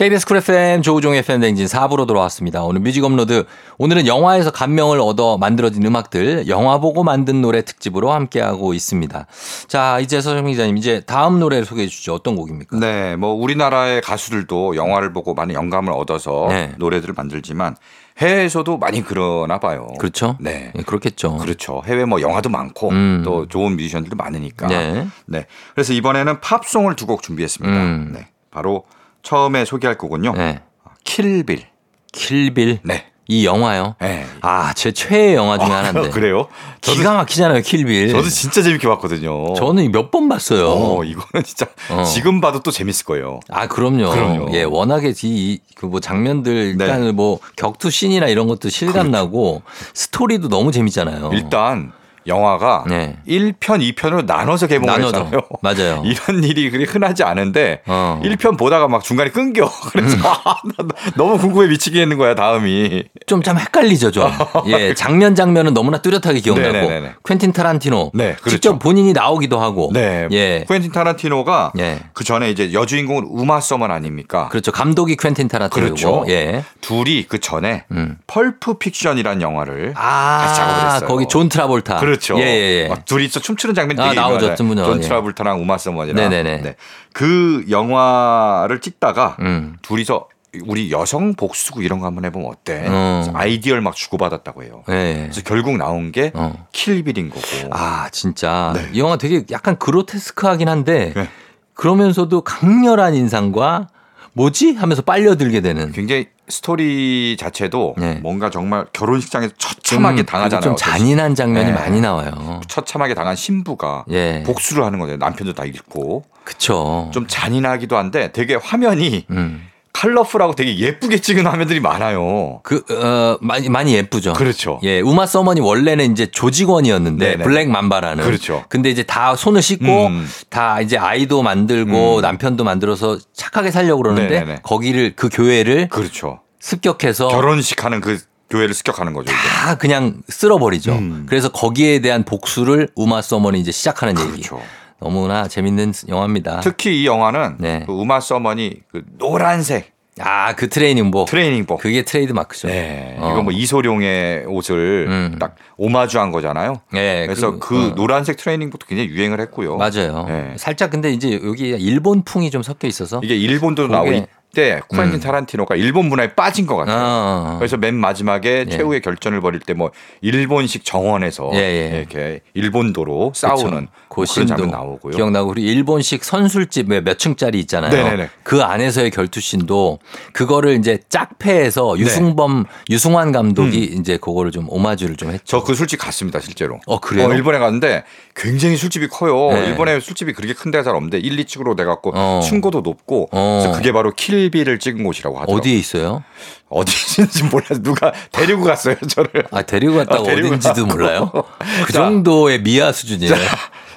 [0.00, 2.62] KBS 쿨 FM 조우종의 FM 대행진 4부로 돌아왔습니다.
[2.62, 3.44] 오늘 뮤직 업로드.
[3.76, 9.26] 오늘은 영화에서 감명을 얻어 만들어진 음악들, 영화 보고 만든 노래 특집으로 함께하고 있습니다.
[9.68, 12.14] 자, 이제 서정민 기자님, 이제 다음 노래를 소개해 주시죠.
[12.14, 12.78] 어떤 곡입니까?
[12.78, 16.72] 네, 뭐 우리나라의 가수들도 영화를 보고 많은 영감을 얻어서 네.
[16.78, 17.76] 노래들을 만들지만
[18.16, 19.86] 해외에서도 많이 그러나 봐요.
[19.98, 20.38] 그렇죠?
[20.40, 20.72] 네.
[20.78, 21.36] 예, 그렇겠죠.
[21.36, 21.82] 그렇죠.
[21.84, 23.20] 해외 뭐 영화도 많고 음.
[23.22, 24.66] 또 좋은 뮤지션들도 많으니까.
[24.66, 25.06] 네.
[25.26, 25.46] 네.
[25.74, 27.76] 그래서 이번에는 팝송을 두 곡 준비했습니다.
[27.76, 28.12] 음.
[28.14, 28.28] 네.
[28.50, 28.84] 바로
[29.22, 30.32] 처음에 소개할 곡은요.
[30.34, 30.60] 네.
[31.04, 31.66] 킬빌.
[32.12, 32.80] 킬빌.
[32.84, 33.06] 네.
[33.28, 33.94] 이 영화요.
[34.00, 34.26] 네.
[34.40, 36.10] 아, 제 최애 영화 중에 하나인데.
[36.10, 36.48] 그래요?
[36.80, 38.08] 저도, 기가 막히잖아요, 킬빌.
[38.10, 39.54] 저도 진짜 재밌게 봤거든요.
[39.54, 40.66] 저는 몇 번 봤어요.
[40.68, 42.02] 어, 이거는 진짜 어.
[42.02, 43.38] 지금 봐도 또 재밌을 거예요.
[43.48, 44.10] 아, 그럼요.
[44.10, 44.48] 그럼요.
[44.54, 46.84] 예, 워낙에 이, 그뭐 장면들, 네.
[46.84, 49.62] 일단 뭐 격투 씬이나 이런 것도 실감나고
[49.94, 51.30] 스토리도 너무 재밌잖아요.
[51.32, 51.92] 일단
[52.26, 53.16] 영화가 네.
[53.26, 55.18] 1편, 2편으로 나눠서 개봉을 나눠서.
[55.24, 55.40] 했잖아요.
[55.62, 56.02] 맞아요.
[56.06, 58.20] 이런 일이 그리 흔하지 않은데 어.
[58.24, 59.70] 1편 보다가 막 중간에 끊겨.
[59.92, 60.22] 그래서 음.
[60.24, 60.84] 아, 나
[61.16, 63.04] 너무 궁금해 미치겠는 거야, 다음이.
[63.26, 64.30] 좀 참 헷갈리죠, 좀.
[64.66, 66.72] 예, 장면 장면은 너무나 뚜렷하게 기억나고.
[66.72, 67.14] 네네네네.
[67.26, 68.10] 퀸틴 타란티노.
[68.14, 68.50] 네, 그렇죠.
[68.50, 69.90] 직접 본인이 나오기도 하고.
[69.94, 70.28] 네.
[70.30, 70.64] 예.
[70.68, 72.00] 쿠엔틴 타란티노가 예.
[72.12, 74.48] 그 전에 이제 여주인공은 우마 서먼 아닙니까?
[74.50, 74.72] 그렇죠.
[74.72, 75.94] 감독이 퀸틴 타란티노고.
[75.94, 76.24] 그렇죠.
[76.28, 76.64] 예.
[76.82, 78.18] 둘이 그 전에 음.
[78.26, 81.08] Pulp Fiction이라는 영화를 아, 같이 작업을 했어요.
[81.08, 81.98] 거기 존 트라볼타.
[82.10, 82.38] 그렇죠.
[82.38, 82.88] 예, 예, 예.
[82.88, 84.56] 막 둘이 서 춤추는 장면이 아, 되게 나오죠.
[84.56, 85.00] 존 예.
[85.00, 86.16] 트라볼타랑 우마 서먼이랑.
[86.16, 86.62] 네네네.
[86.62, 86.76] 네.
[87.12, 89.76] 그 영화를 찍다가 음.
[89.82, 90.28] 둘이서
[90.66, 92.84] 우리 여성 복수극 이런 거 한번 해보면 어때?
[92.88, 93.30] 어.
[93.32, 94.82] 아이디어를 막 주고받았다고 해요.
[94.88, 95.20] 예.
[95.22, 96.66] 그래서 결국 나온 게 어.
[96.72, 97.42] Kill Bill인 거고.
[97.70, 98.72] 아, 진짜.
[98.74, 98.88] 네.
[98.92, 101.28] 이 영화 되게 약간 그로테스크하긴 한데 네.
[101.74, 103.88] 그러면서도 강렬한 인상과
[104.32, 104.74] 뭐지?
[104.74, 105.92] 하면서 빨려들게 되는.
[105.92, 108.14] 굉장히 스토리 자체도 네.
[108.22, 110.62] 뭔가 정말 결혼식장에서 처참하게 좀, 당하잖아요.
[110.62, 111.72] 좀 잔인한 장면이 네.
[111.72, 112.60] 많이 나와요.
[112.68, 114.42] 처참하게 당한 신부가 예.
[114.44, 115.16] 복수를 하는 거예요.
[115.16, 117.10] 남편도 다 잃고 그쵸.
[117.12, 119.68] 좀 잔인하기도 한데 되게 화면이 음.
[120.00, 122.60] 컬러풀하고 되게 예쁘게 찍은 화면들이 많아요.
[122.62, 124.32] 그, 어, 많이, 많이 예쁘죠.
[124.32, 124.80] 그렇죠.
[124.82, 127.44] 예, 우마 서먼이 원래는 이제 조직원이었는데 네네.
[127.44, 128.24] Black Mamba라는.
[128.24, 128.64] 그렇죠.
[128.70, 130.26] 근데 이제 다 손을 씻고 음.
[130.48, 132.22] 다 이제 아이도 만들고 음.
[132.22, 134.60] 남편도 만들어서 착하게 살려고 그러는데 네네네.
[134.62, 136.40] 거기를 그 교회를 그렇죠.
[136.60, 139.32] 습격해서 결혼식 하는 그 교회를 습격하는 거죠.
[139.32, 140.92] 다 그냥 쓸어버리죠.
[140.92, 141.26] 음.
[141.28, 144.30] 그래서 거기에 대한 복수를 우마 서먼이 이제 시작하는 얘기.
[144.30, 144.60] 그렇죠.
[145.00, 146.60] 너무나 재밌는 영화입니다.
[146.60, 147.82] 특히 이 영화는 네.
[147.86, 151.28] 그 우마 서먼이 그 노란색 아, 그 트레이닝복.
[151.28, 151.80] 트레이닝복.
[151.80, 152.68] 그게 트레이드 마크죠.
[152.68, 153.16] 네.
[153.20, 153.30] 어.
[153.32, 155.36] 이거 뭐 이소룡의 옷을 음.
[155.40, 156.82] 딱 오마주한 거잖아요.
[156.94, 157.94] 예, 그래서 그- 그, 어.
[157.94, 159.76] 노란색 트레이닝복도 굉장히 유행을 했고요.
[159.78, 160.26] 맞아요.
[160.28, 160.54] 네.
[160.58, 163.20] 살짝 근데 이제 여기 일본풍이 좀 섞여 있어서.
[163.24, 165.20] 이게 일본도 나오고 이 때 쿠엔틴 음.
[165.20, 166.96] 타란티노가 일본 문화에 빠진 것 어, 같아요.
[166.98, 167.58] 어, 어.
[167.58, 168.70] 그래서 맨 마지막에 예.
[168.70, 171.98] 최후의 결전을 벌일 때 뭐 일본식 정원에서 예, 예.
[171.98, 174.34] 이렇게 일본도로 싸우는 뭐 그쵸.
[174.34, 175.14] 그런 장면 나오고요.
[175.16, 177.90] 기억나고 우리 일본식 선술집 왜몇 층짜리 있잖아요.
[177.92, 178.30] 네네네.
[178.42, 179.98] 그 안에서의 결투씬도
[180.32, 182.00] 그거를 이제 짝패해서 네.
[182.02, 185.44] 유승범 유승환 감독이 이제 그거를 좀 오마주를 좀 했죠.
[185.60, 186.80] 저 그 술집 갔습니다, 실제로.
[186.86, 187.32] 어, 그래요?
[187.32, 188.02] 일본에 갔는데
[188.34, 189.52] 굉장히 술집이 커요.
[189.52, 189.66] 네.
[189.66, 192.40] 일본에 술집이 그렇게 큰 데가 잘 없는데 1, 2층으로 돼 갖고 어.
[192.42, 193.60] 층고도 높고 어.
[193.62, 195.58] 그래서 그게 바로 킬 비를 찍은 곳이라고 하더라고요.
[195.58, 196.24] 어디에 있어요?
[196.68, 199.44] 어디인지 몰라서 누가 데리고 갔어요, 저를.
[199.50, 200.86] 아 데리고 갔다고 아, 데리고 어딘지도 갔고.
[200.86, 201.30] 몰라요?
[201.84, 202.04] 그 자.
[202.04, 203.34] 정도의 미아 수준이에요.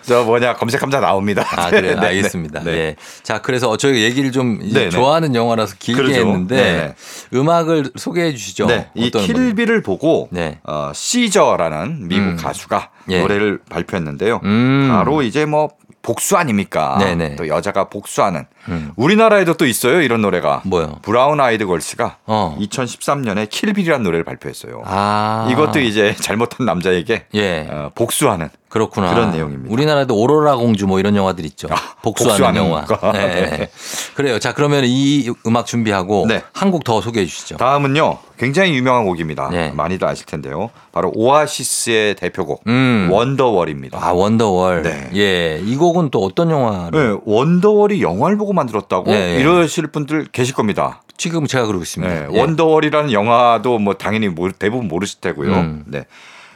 [0.03, 1.45] 저 뭐냐 검색하면 다 나옵니다.
[1.55, 1.95] 아, 그래요?
[1.95, 2.63] 네, 네, 알겠습니다.
[2.63, 2.71] 네.
[2.71, 2.95] 예.
[3.23, 4.89] 자, 그래서 저희가 얘기를 좀 네, 네.
[4.89, 6.19] 좋아하는 영화라서 길게 그러죠.
[6.19, 8.65] 했는데 네, 음악을 소개해 주시죠.
[8.65, 9.09] 네, 이?
[9.09, 10.59] 킬비를 보고 네.
[10.63, 12.35] 어, 시저라는 미국 음.
[12.37, 13.21] 가수가 예.
[13.21, 14.41] 노래를 발표했는데요.
[14.43, 14.89] 음.
[14.91, 15.69] 바로 이제 뭐
[16.03, 16.97] 복수 아닙니까?
[16.99, 17.37] 네네.
[17.37, 18.91] 또 여자가 복수하는 음.
[18.95, 20.61] 우리나라에도 또 있어요 이런 노래가.
[20.65, 20.99] 뭐요?
[21.01, 22.55] 브라운 아이드 걸스가 어.
[22.59, 24.83] 2013년에 킬빌이라는 노래를 발표했어요.
[24.85, 25.47] 아.
[25.49, 27.67] 이것도 이제 잘못한 남자에게 예.
[27.69, 29.13] 어, 복수하는 그렇구나.
[29.13, 29.71] 그런 내용입니다.
[29.71, 31.67] 우리나라도 오로라 공주 뭐 이런 영화들 있죠.
[31.69, 32.85] 아, 복수하는, 복수하는 영화.
[32.85, 33.11] 거.
[33.11, 33.27] 네.
[33.27, 33.69] 네.
[34.15, 34.39] 그래요.
[34.39, 36.41] 자, 그러면 이 음악 준비하고 네.
[36.53, 37.57] 한곡 더 소개해 주시죠.
[37.57, 39.49] 다음은요 굉장히 유명한 곡입니다.
[39.51, 39.69] 네.
[39.75, 40.71] 많이들 아실 텐데요.
[40.91, 43.09] 바로 오아시스의 대표곡 음.
[43.11, 43.99] 원더월입니다.
[44.03, 44.81] 아, 원더월.
[44.81, 45.09] 네.
[45.13, 45.61] 예.
[45.63, 49.39] 이 곡은 또 어떤 영화를 네, 원더월이 영화를 보고 만들었다고 예, 예.
[49.39, 51.03] 이러실 분들 계실 겁니다.
[51.15, 52.11] 지금 제가 그러고 있습니다.
[52.11, 52.39] 네, 예.
[52.39, 55.53] 원더월이라는 영화도 뭐 당연히 대부분 모르실 테고요.
[55.53, 55.83] 음.
[55.85, 56.05] 네.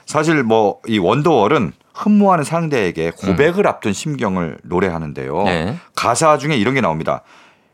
[0.08, 5.40] 사실 뭐 이 원더월은 흠모하는 상대에게 고백을 앞둔 심경을 노래하는데요.
[5.40, 5.46] 음.
[5.46, 5.78] 네.
[5.96, 7.24] 가사 중에 이런 게 나옵니다.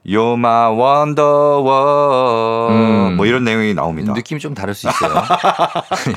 [0.05, 3.15] You're my wonderwall 음.
[3.15, 4.12] 뭐 이런 내용이 나옵니다.
[4.13, 5.13] 느낌이 좀 다를 수 있어요.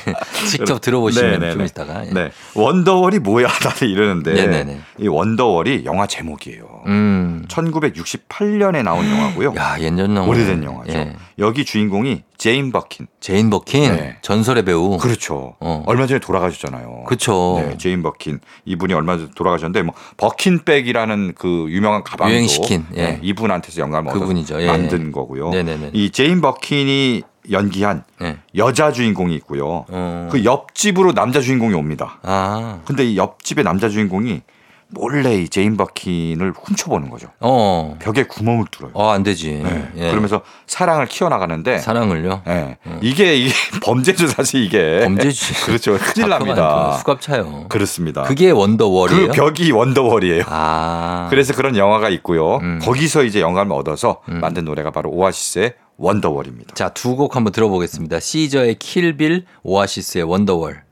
[0.51, 1.53] 직접 들어보시면 네네네.
[1.53, 2.07] 좀 있다가.
[2.07, 2.11] 예.
[2.11, 2.33] 네.
[2.55, 4.81] Wonderwall이 뭐야 다들 이러는데 네네네.
[4.99, 6.83] 이 Wonderwall이 영화 제목이에요.
[6.87, 7.45] 음.
[7.49, 9.55] 1968년에 나온 영화고요.
[9.57, 10.29] 야, 옛날 영화.
[10.29, 10.93] 오래된 영화죠.
[10.93, 11.15] 예.
[11.39, 13.07] 여기 주인공이 제인 버킨.
[13.21, 14.17] 제인 버킨 네.
[14.23, 14.99] 전설의 배우.
[14.99, 15.57] 그렇죠.
[15.61, 15.83] 어.
[15.87, 17.05] 얼마 전에 돌아가셨잖아요.
[17.07, 17.63] 그쵸.
[17.65, 23.03] 네, 제인 버킨 이분이 얼마 전에 돌아가셨는데 뭐 버킨백이라는 그 유명한 가방도 유행시킨, 예.
[23.03, 24.63] 네, 이분한테서 영감을 얻어서 그분이죠.
[24.63, 24.67] 예.
[24.67, 25.51] 만든 거고요.
[25.51, 25.91] 네네네.
[25.95, 28.39] 이 제인 버킨이 연기한 예.
[28.57, 29.85] 여자 주인공이 있고요.
[29.89, 30.29] 어.
[30.31, 32.19] 그 옆집으로 남자 주인공이 옵니다.
[32.23, 32.81] 아.
[32.85, 34.43] 근데 이 옆집의 남자 주인공이
[34.89, 37.29] 몰래 이 제인 버킨을 훔쳐보는 거죠.
[37.41, 37.97] 어.
[38.01, 38.93] 벽에 구멍을 뚫어요.
[38.95, 39.61] 어, 안 되지.
[39.63, 39.89] 네.
[39.97, 40.09] 예.
[40.11, 42.43] 그러면서 사랑을 키워나가는데 사랑을요?
[42.47, 42.79] 예.
[43.03, 45.55] 이게 이게 범죄죠 사실 이게 범죄지.
[45.67, 47.67] 그렇죠 큰일 납니다 거 수갑 차요.
[47.69, 49.29] 그렇습니다 그게 Wonderwall이에요?
[49.29, 51.27] 그 벽이 Wonderwall이에요 아.
[51.31, 52.79] 그래서 그런 영화가 있고요 음.
[52.83, 58.21] 거기서 이제 영감을 얻어서 만든 노래가 바로 오아시스의 Wonderwall입니다 자, 두 곡 한번 들어보겠습니다.
[58.21, 60.83] 시저의 킬빌, 오아시스의 원더월.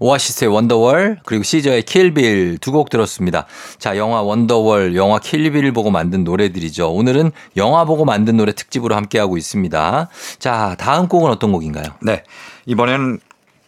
[0.00, 3.46] 오아시스의 원더월, 그리고 시저의 킬빌 두 곡 들었습니다.
[3.78, 6.90] 자, 영화 원더월, 영화 킬빌 보고 만든 노래들이죠.
[6.92, 10.08] 오늘은 영화 보고 만든 노래 특집으로 함께하고 있습니다.
[10.38, 11.84] 자, 다음 곡은 어떤 곡인가요?
[12.02, 12.22] 네
[12.66, 13.18] 이번에는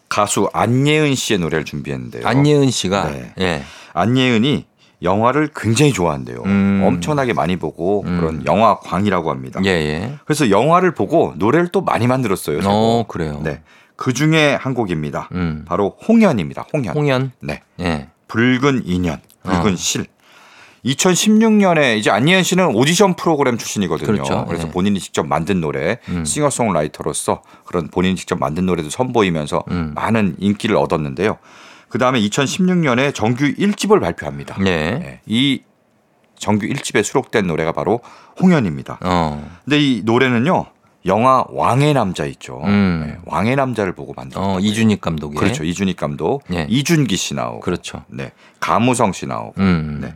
[0.08, 3.32] 가수 안예은 씨의 노래를 준비했는데요 안예은 씨가 네.
[3.40, 3.62] 예.
[3.94, 4.66] 안예은이
[5.02, 6.82] 영화를 굉장히 좋아한대요 음.
[6.84, 8.18] 엄청나게 많이 보고 음.
[8.20, 10.12] 그런 영화 광이라고 합니다 예, 예.
[10.26, 13.40] 그래서 영화를 보고 노래를 또 많이 만들었어요 어, 그래요.
[13.42, 13.62] 네.
[13.96, 15.28] 그 중에 한 곡입니다.
[15.32, 15.64] 음.
[15.66, 16.66] 바로 홍연입니다.
[16.72, 16.94] 홍연.
[16.94, 17.32] 홍연.
[17.40, 17.62] 네.
[17.80, 18.08] 예.
[18.28, 19.76] 붉은 인연, 붉은 어.
[19.76, 20.06] 실.
[20.84, 24.06] 2016년에 이제 안예은 씨는 오디션 프로그램 출신이거든요.
[24.06, 24.44] 그렇죠.
[24.46, 24.70] 그래서 예.
[24.70, 26.24] 본인이 직접 만든 노래, 음.
[26.24, 29.92] 싱어송라이터로서 그런 본인이 직접 만든 노래도 선보이면서 음.
[29.94, 31.38] 많은 인기를 얻었는데요.
[31.88, 34.56] 그 다음에 2016년에 정규 1집을 발표합니다.
[34.58, 34.98] 네.
[34.98, 35.20] 네.
[35.26, 35.62] 이
[36.36, 38.00] 정규 1집에 수록된 노래가 바로
[38.40, 38.98] 홍연입니다.
[39.02, 39.48] 어.
[39.64, 40.66] 근데 이 노래는요,
[41.06, 42.60] 영화 왕의 남자 있죠.
[42.64, 43.04] 음.
[43.06, 44.46] 네, 왕의 남자를 보고 만들었다.
[44.46, 45.36] 어, 이준익 감독의.
[45.36, 45.64] 그렇죠.
[45.64, 46.66] 이준익 감독, 예.
[46.68, 48.04] 이준기 씨 나오고, 그렇죠.
[48.08, 49.98] 네, 가무성 씨 나오고, 음.
[50.02, 50.14] 네.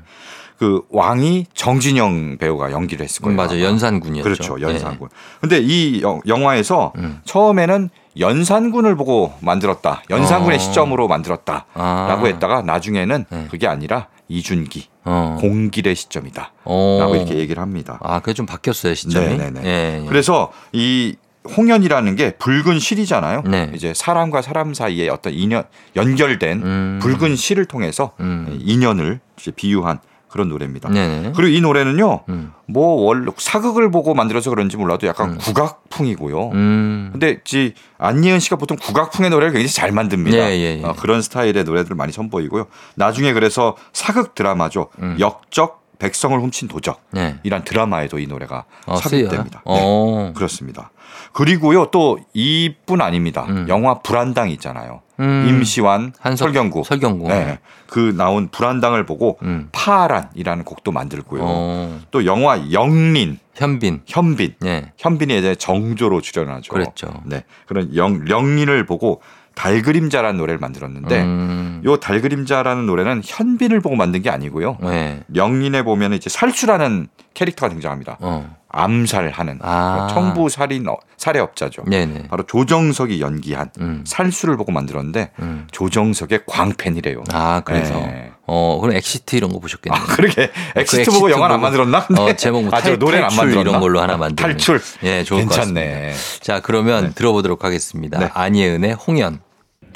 [0.59, 3.37] 그 왕이 정진영 배우가 연기를 했을 거예요.
[3.37, 3.55] 맞아.
[3.55, 3.63] 아마.
[3.65, 4.23] 연산군이었죠.
[4.23, 4.57] 그렇죠.
[4.61, 4.63] 예.
[4.63, 5.09] 연산군.
[5.41, 7.21] 근데 이 영- 영화에서 음.
[7.25, 10.03] 처음에는 연산군을 보고 만들었다.
[10.09, 10.59] 연산군의 어.
[10.59, 12.23] 시점으로 만들었다라고 아.
[12.25, 13.47] 했다가 나중에는 네.
[13.51, 15.37] 그게 아니라 이준기, 어.
[15.41, 16.53] 공길의 시점이다.
[16.65, 16.99] 어.
[17.01, 17.99] 라고 이렇게 얘기를 합니다.
[18.03, 19.37] 아, 그게 좀 바뀌었어요, 시점이.
[19.37, 19.61] 네네네.
[19.65, 20.07] 예, 예.
[20.09, 21.17] 그래서 이
[21.57, 23.43] 홍연이라는 게 붉은 실이잖아요.
[23.47, 23.71] 네.
[23.75, 26.99] 이제 사람과 사람 사이에 어떤 인연 연결된 음.
[27.01, 28.59] 붉은 실을 통해서 음.
[28.61, 29.21] 인연을
[29.55, 30.01] 비유한
[30.37, 30.91] 그런 노래입니다.
[30.91, 31.33] 네네.
[31.35, 32.53] 그리고 이 노래는요, 음.
[32.67, 36.51] 뭐 원래 사극을 보고 만들어서 그런지 몰라도 약간 국악풍이고요.
[36.51, 37.09] 음.
[37.11, 40.37] 근데 지 안예은 씨가 보통 국악풍의 노래를 굉장히 잘 만듭니다.
[40.37, 40.85] 예, 예, 예.
[40.85, 42.67] 어, 그런 스타일의 노래들을 많이 선보이고요.
[42.97, 44.89] 나중에 그래서 사극 드라마죠.
[45.01, 45.17] 음.
[45.19, 47.03] 역적 백성을 훔친 도적.
[47.11, 47.39] 네.
[47.43, 49.59] 이란 드라마에도 이 노래가 어, 삽입됩니다.
[49.61, 49.63] 네.
[49.65, 50.33] 어.
[50.35, 50.91] 그렇습니다.
[51.33, 53.47] 그리고요 또 이뿐 아닙니다.
[53.49, 53.67] 음.
[53.69, 55.03] 영화 불안당 있잖아요.
[55.21, 55.47] 음.
[55.49, 57.29] 임시완, 한석- 설경구, 설경구.
[57.29, 59.69] 네, 그 나온 불안당을 보고 음.
[59.73, 61.41] 파란이라는 곡도 만들고요.
[61.43, 62.01] 어.
[62.11, 64.03] 또 영화 영린, 현빈.
[64.07, 64.93] 현빈, 네.
[64.99, 66.71] 현빈이 이제 정조로 출연하죠.
[66.73, 67.23] 그랬죠.
[67.25, 69.23] 네, 그런 영 영린을 보고
[69.57, 71.83] 달그림자라는 노래를 만들었는데 음.
[71.85, 74.77] 요 달 그림자라는 노래는 현빈을 보고 만든 게 아니고요.
[74.83, 75.23] 네.
[75.35, 78.19] 영린에 보면 이제 살수라는 캐릭터가 등장합니다.
[78.21, 78.55] 어.
[78.69, 80.09] 암살하는 아.
[80.13, 81.85] 청부 살인 어- 살해업자죠.
[81.87, 82.25] 네네.
[82.29, 84.05] 바로 조정석이 연기한 음.
[84.07, 85.67] 살수를 보고 만들었는데 음.
[85.73, 87.25] 조정석의 광팬이래요.
[87.33, 87.95] 아, 그래서.
[87.95, 88.33] 네.
[88.47, 90.03] 어, 그럼 Exit 이런 거 보셨겠네요.
[90.09, 92.23] 그렇게 Exit 보고 Exit 영화는 안 보고- 만들었나?
[92.23, 93.61] 어, 제목 뭐 아, 노래는 안 만들었나?
[93.71, 94.53] 이런 걸로 하나 만들면.
[94.57, 94.81] 탈출.
[95.03, 96.11] 예, 좋을 것 괜찮네.
[96.11, 96.45] 같습니다.
[96.45, 98.19] 자, 그러면 들어보도록 하겠습니다.
[98.19, 98.29] 네.
[98.35, 99.41] 안예은의 홍연.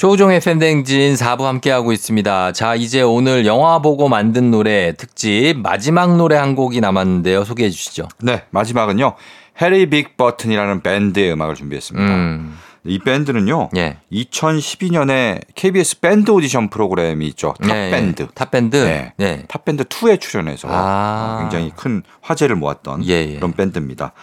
[0.00, 2.52] 조우종의 FM 대행진 4부 함께하고 있습니다.
[2.52, 7.44] 자, 이제 오늘 영화 보고 만든 노래 특집 마지막 노래 한 곡이 남았는데요.
[7.44, 8.08] 소개해 주시죠.
[8.22, 9.12] 네, 마지막은요.
[9.60, 12.14] 해리 빅 버튼이라는 밴드의 음악을 준비했습니다.
[12.14, 13.68] 음, 이 밴드는요.
[13.76, 13.98] 예.
[14.10, 17.52] 2012년에 KBS 밴드 오디션 프로그램이 있죠.
[17.60, 17.90] 탑 예, 예.
[17.90, 18.26] 밴드.
[18.34, 18.76] 탑밴드?
[18.76, 19.12] 네.
[19.18, 19.44] 네.
[19.48, 21.40] 탑밴드 2에 출연해서 아.
[21.42, 23.34] 굉장히 큰 화제를 모았던 예, 예.
[23.34, 24.14] 그런 밴드입니다.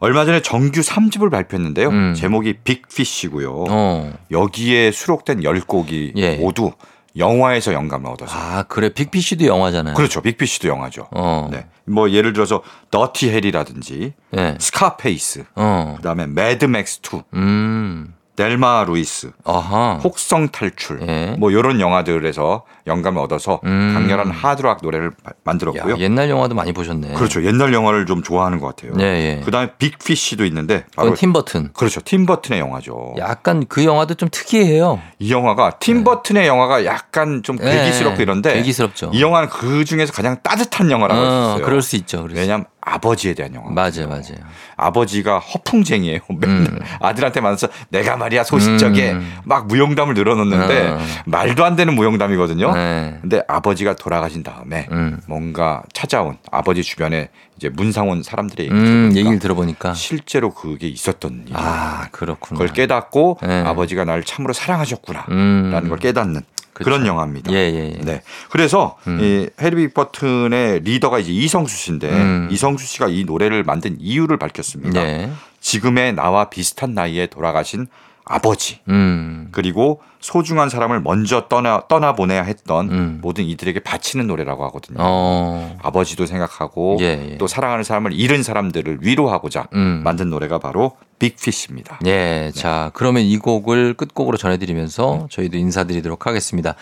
[0.00, 1.88] 얼마 전에 정규 3집을 발표했는데요.
[1.88, 2.14] 음.
[2.14, 3.64] 제목이 Big Fish고요.
[3.68, 4.12] 어.
[4.30, 6.36] 여기에 수록된 10곡이 예.
[6.36, 6.72] 모두
[7.16, 8.90] 영화에서 영감을 얻어서 아, 그래.
[8.90, 9.94] Big Fish도 영화잖아요.
[9.94, 10.20] 그렇죠.
[10.20, 11.08] Big Fish도 영화죠.
[11.10, 11.48] 어.
[11.50, 11.66] 네.
[11.84, 14.56] 뭐 예를 들어서 더티 해리라든지 예.
[14.60, 15.94] 스카페이스, 어.
[15.96, 18.14] 그다음에 매드맥스 2, 음.
[18.42, 19.98] 델마 루이스, 아하.
[20.04, 21.34] 혹성 탈출, 예.
[21.40, 23.90] 뭐 이런 영화들에서 영감을 얻어서 음.
[23.92, 25.96] 강렬한 하드락 노래를 바- 야, 만들었고요.
[25.98, 27.14] 옛날 영화도 많이 보셨네.
[27.14, 27.44] 그렇죠.
[27.44, 28.92] 옛날 영화를 좀 좋아하는 것 같아요.
[29.00, 29.42] 예, 예.
[29.44, 31.70] 그다음에 빅피쉬도 있는데 바로 그건 팀버튼.
[31.72, 32.00] 그렇죠.
[32.04, 33.16] 팀 버튼의 영화죠.
[33.18, 35.00] 약간 그 영화도 좀 특이해요.
[35.18, 37.72] 이 영화가 팀 버튼의 영화가 약간 좀 네.
[37.86, 39.10] 괴기스럽고 이런데 괴기스럽죠.
[39.14, 41.64] 이 영화는 그 중에서 가장 따뜻한 영화라고 할수 어, 있어요.
[41.64, 42.24] 그럴 수 있죠.
[42.32, 43.70] 왜냐하면 아버지에 대한 영화.
[43.70, 44.36] 맞아요, 맞아요.
[44.76, 46.20] 아버지가 허풍쟁이에요.
[46.38, 49.32] 맨날 아들한테 만나서 내가 말이야 소식적에 음.
[49.44, 50.98] 막 무용담을 늘어놓는데 어.
[51.26, 52.72] 말도 안 되는 무용담이거든요.
[52.74, 53.18] 네.
[53.20, 55.20] 근데 아버지가 돌아가신 다음에 음.
[55.26, 59.94] 뭔가 찾아온 아버지 주변에 이제 문상온 사람들의 얘기를 음, 들으니까 얘기를 들어보니까.
[59.94, 62.58] 실제로 그게 있었던 일이 아, 그렇구나.
[62.58, 63.62] 그걸 깨닫고 네.
[63.62, 65.36] 아버지가 나를 참으로 사랑하셨구나라는
[65.84, 65.88] 음.
[65.88, 66.42] 걸 깨닫는
[66.78, 66.90] 그 그쵸.
[66.90, 67.52] 런 영화입니다.
[67.52, 68.00] 예, 예, 예.
[68.04, 68.22] 네.
[68.50, 69.18] 그래서 음.
[69.20, 72.48] 이 해리 빅 버튼의 리더가 이제 이성수 씨인데 음.
[72.50, 75.02] 이성수 씨가 이 노래를 만든 이유를 밝혔습니다.
[75.02, 75.30] 네.
[75.60, 77.88] 지금의 나와 비슷한 나이에 돌아가신
[78.28, 79.48] 아버지 음.
[79.52, 83.18] 그리고 소중한 사람을 먼저 떠나 떠나 보내야 했던 음.
[83.22, 84.98] 모든 이들에게 바치는 노래라고 하거든요.
[85.00, 85.76] 어.
[85.82, 87.38] 아버지도 생각하고 예, 예.
[87.38, 90.02] 또 사랑하는 사람을 잃은 사람들을 위로하고자 음.
[90.04, 92.00] 만든 노래가 바로 빅피쉬입니다.
[92.06, 96.74] 예, 자, 그러면 이 곡을 끝곡으로 전해드리면서 저희도 인사드리도록 하겠습니다.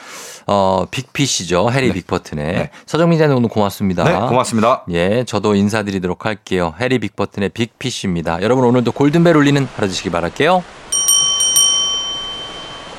[0.47, 1.71] 어, 빅피시죠.
[1.71, 2.53] 해리 빅버튼의.
[2.53, 2.71] 네.
[2.85, 4.05] 서정민 기자님 오늘 고맙습니다.
[4.05, 4.85] 네, 고맙습니다.
[4.91, 6.75] 예, 저도 인사드리도록 할게요.
[6.81, 8.43] 해리 빅버튼의 빅피쉬입니다.
[8.43, 10.63] 여러분 오늘도 골든벨 울리는 하루 되시기 바랄게요.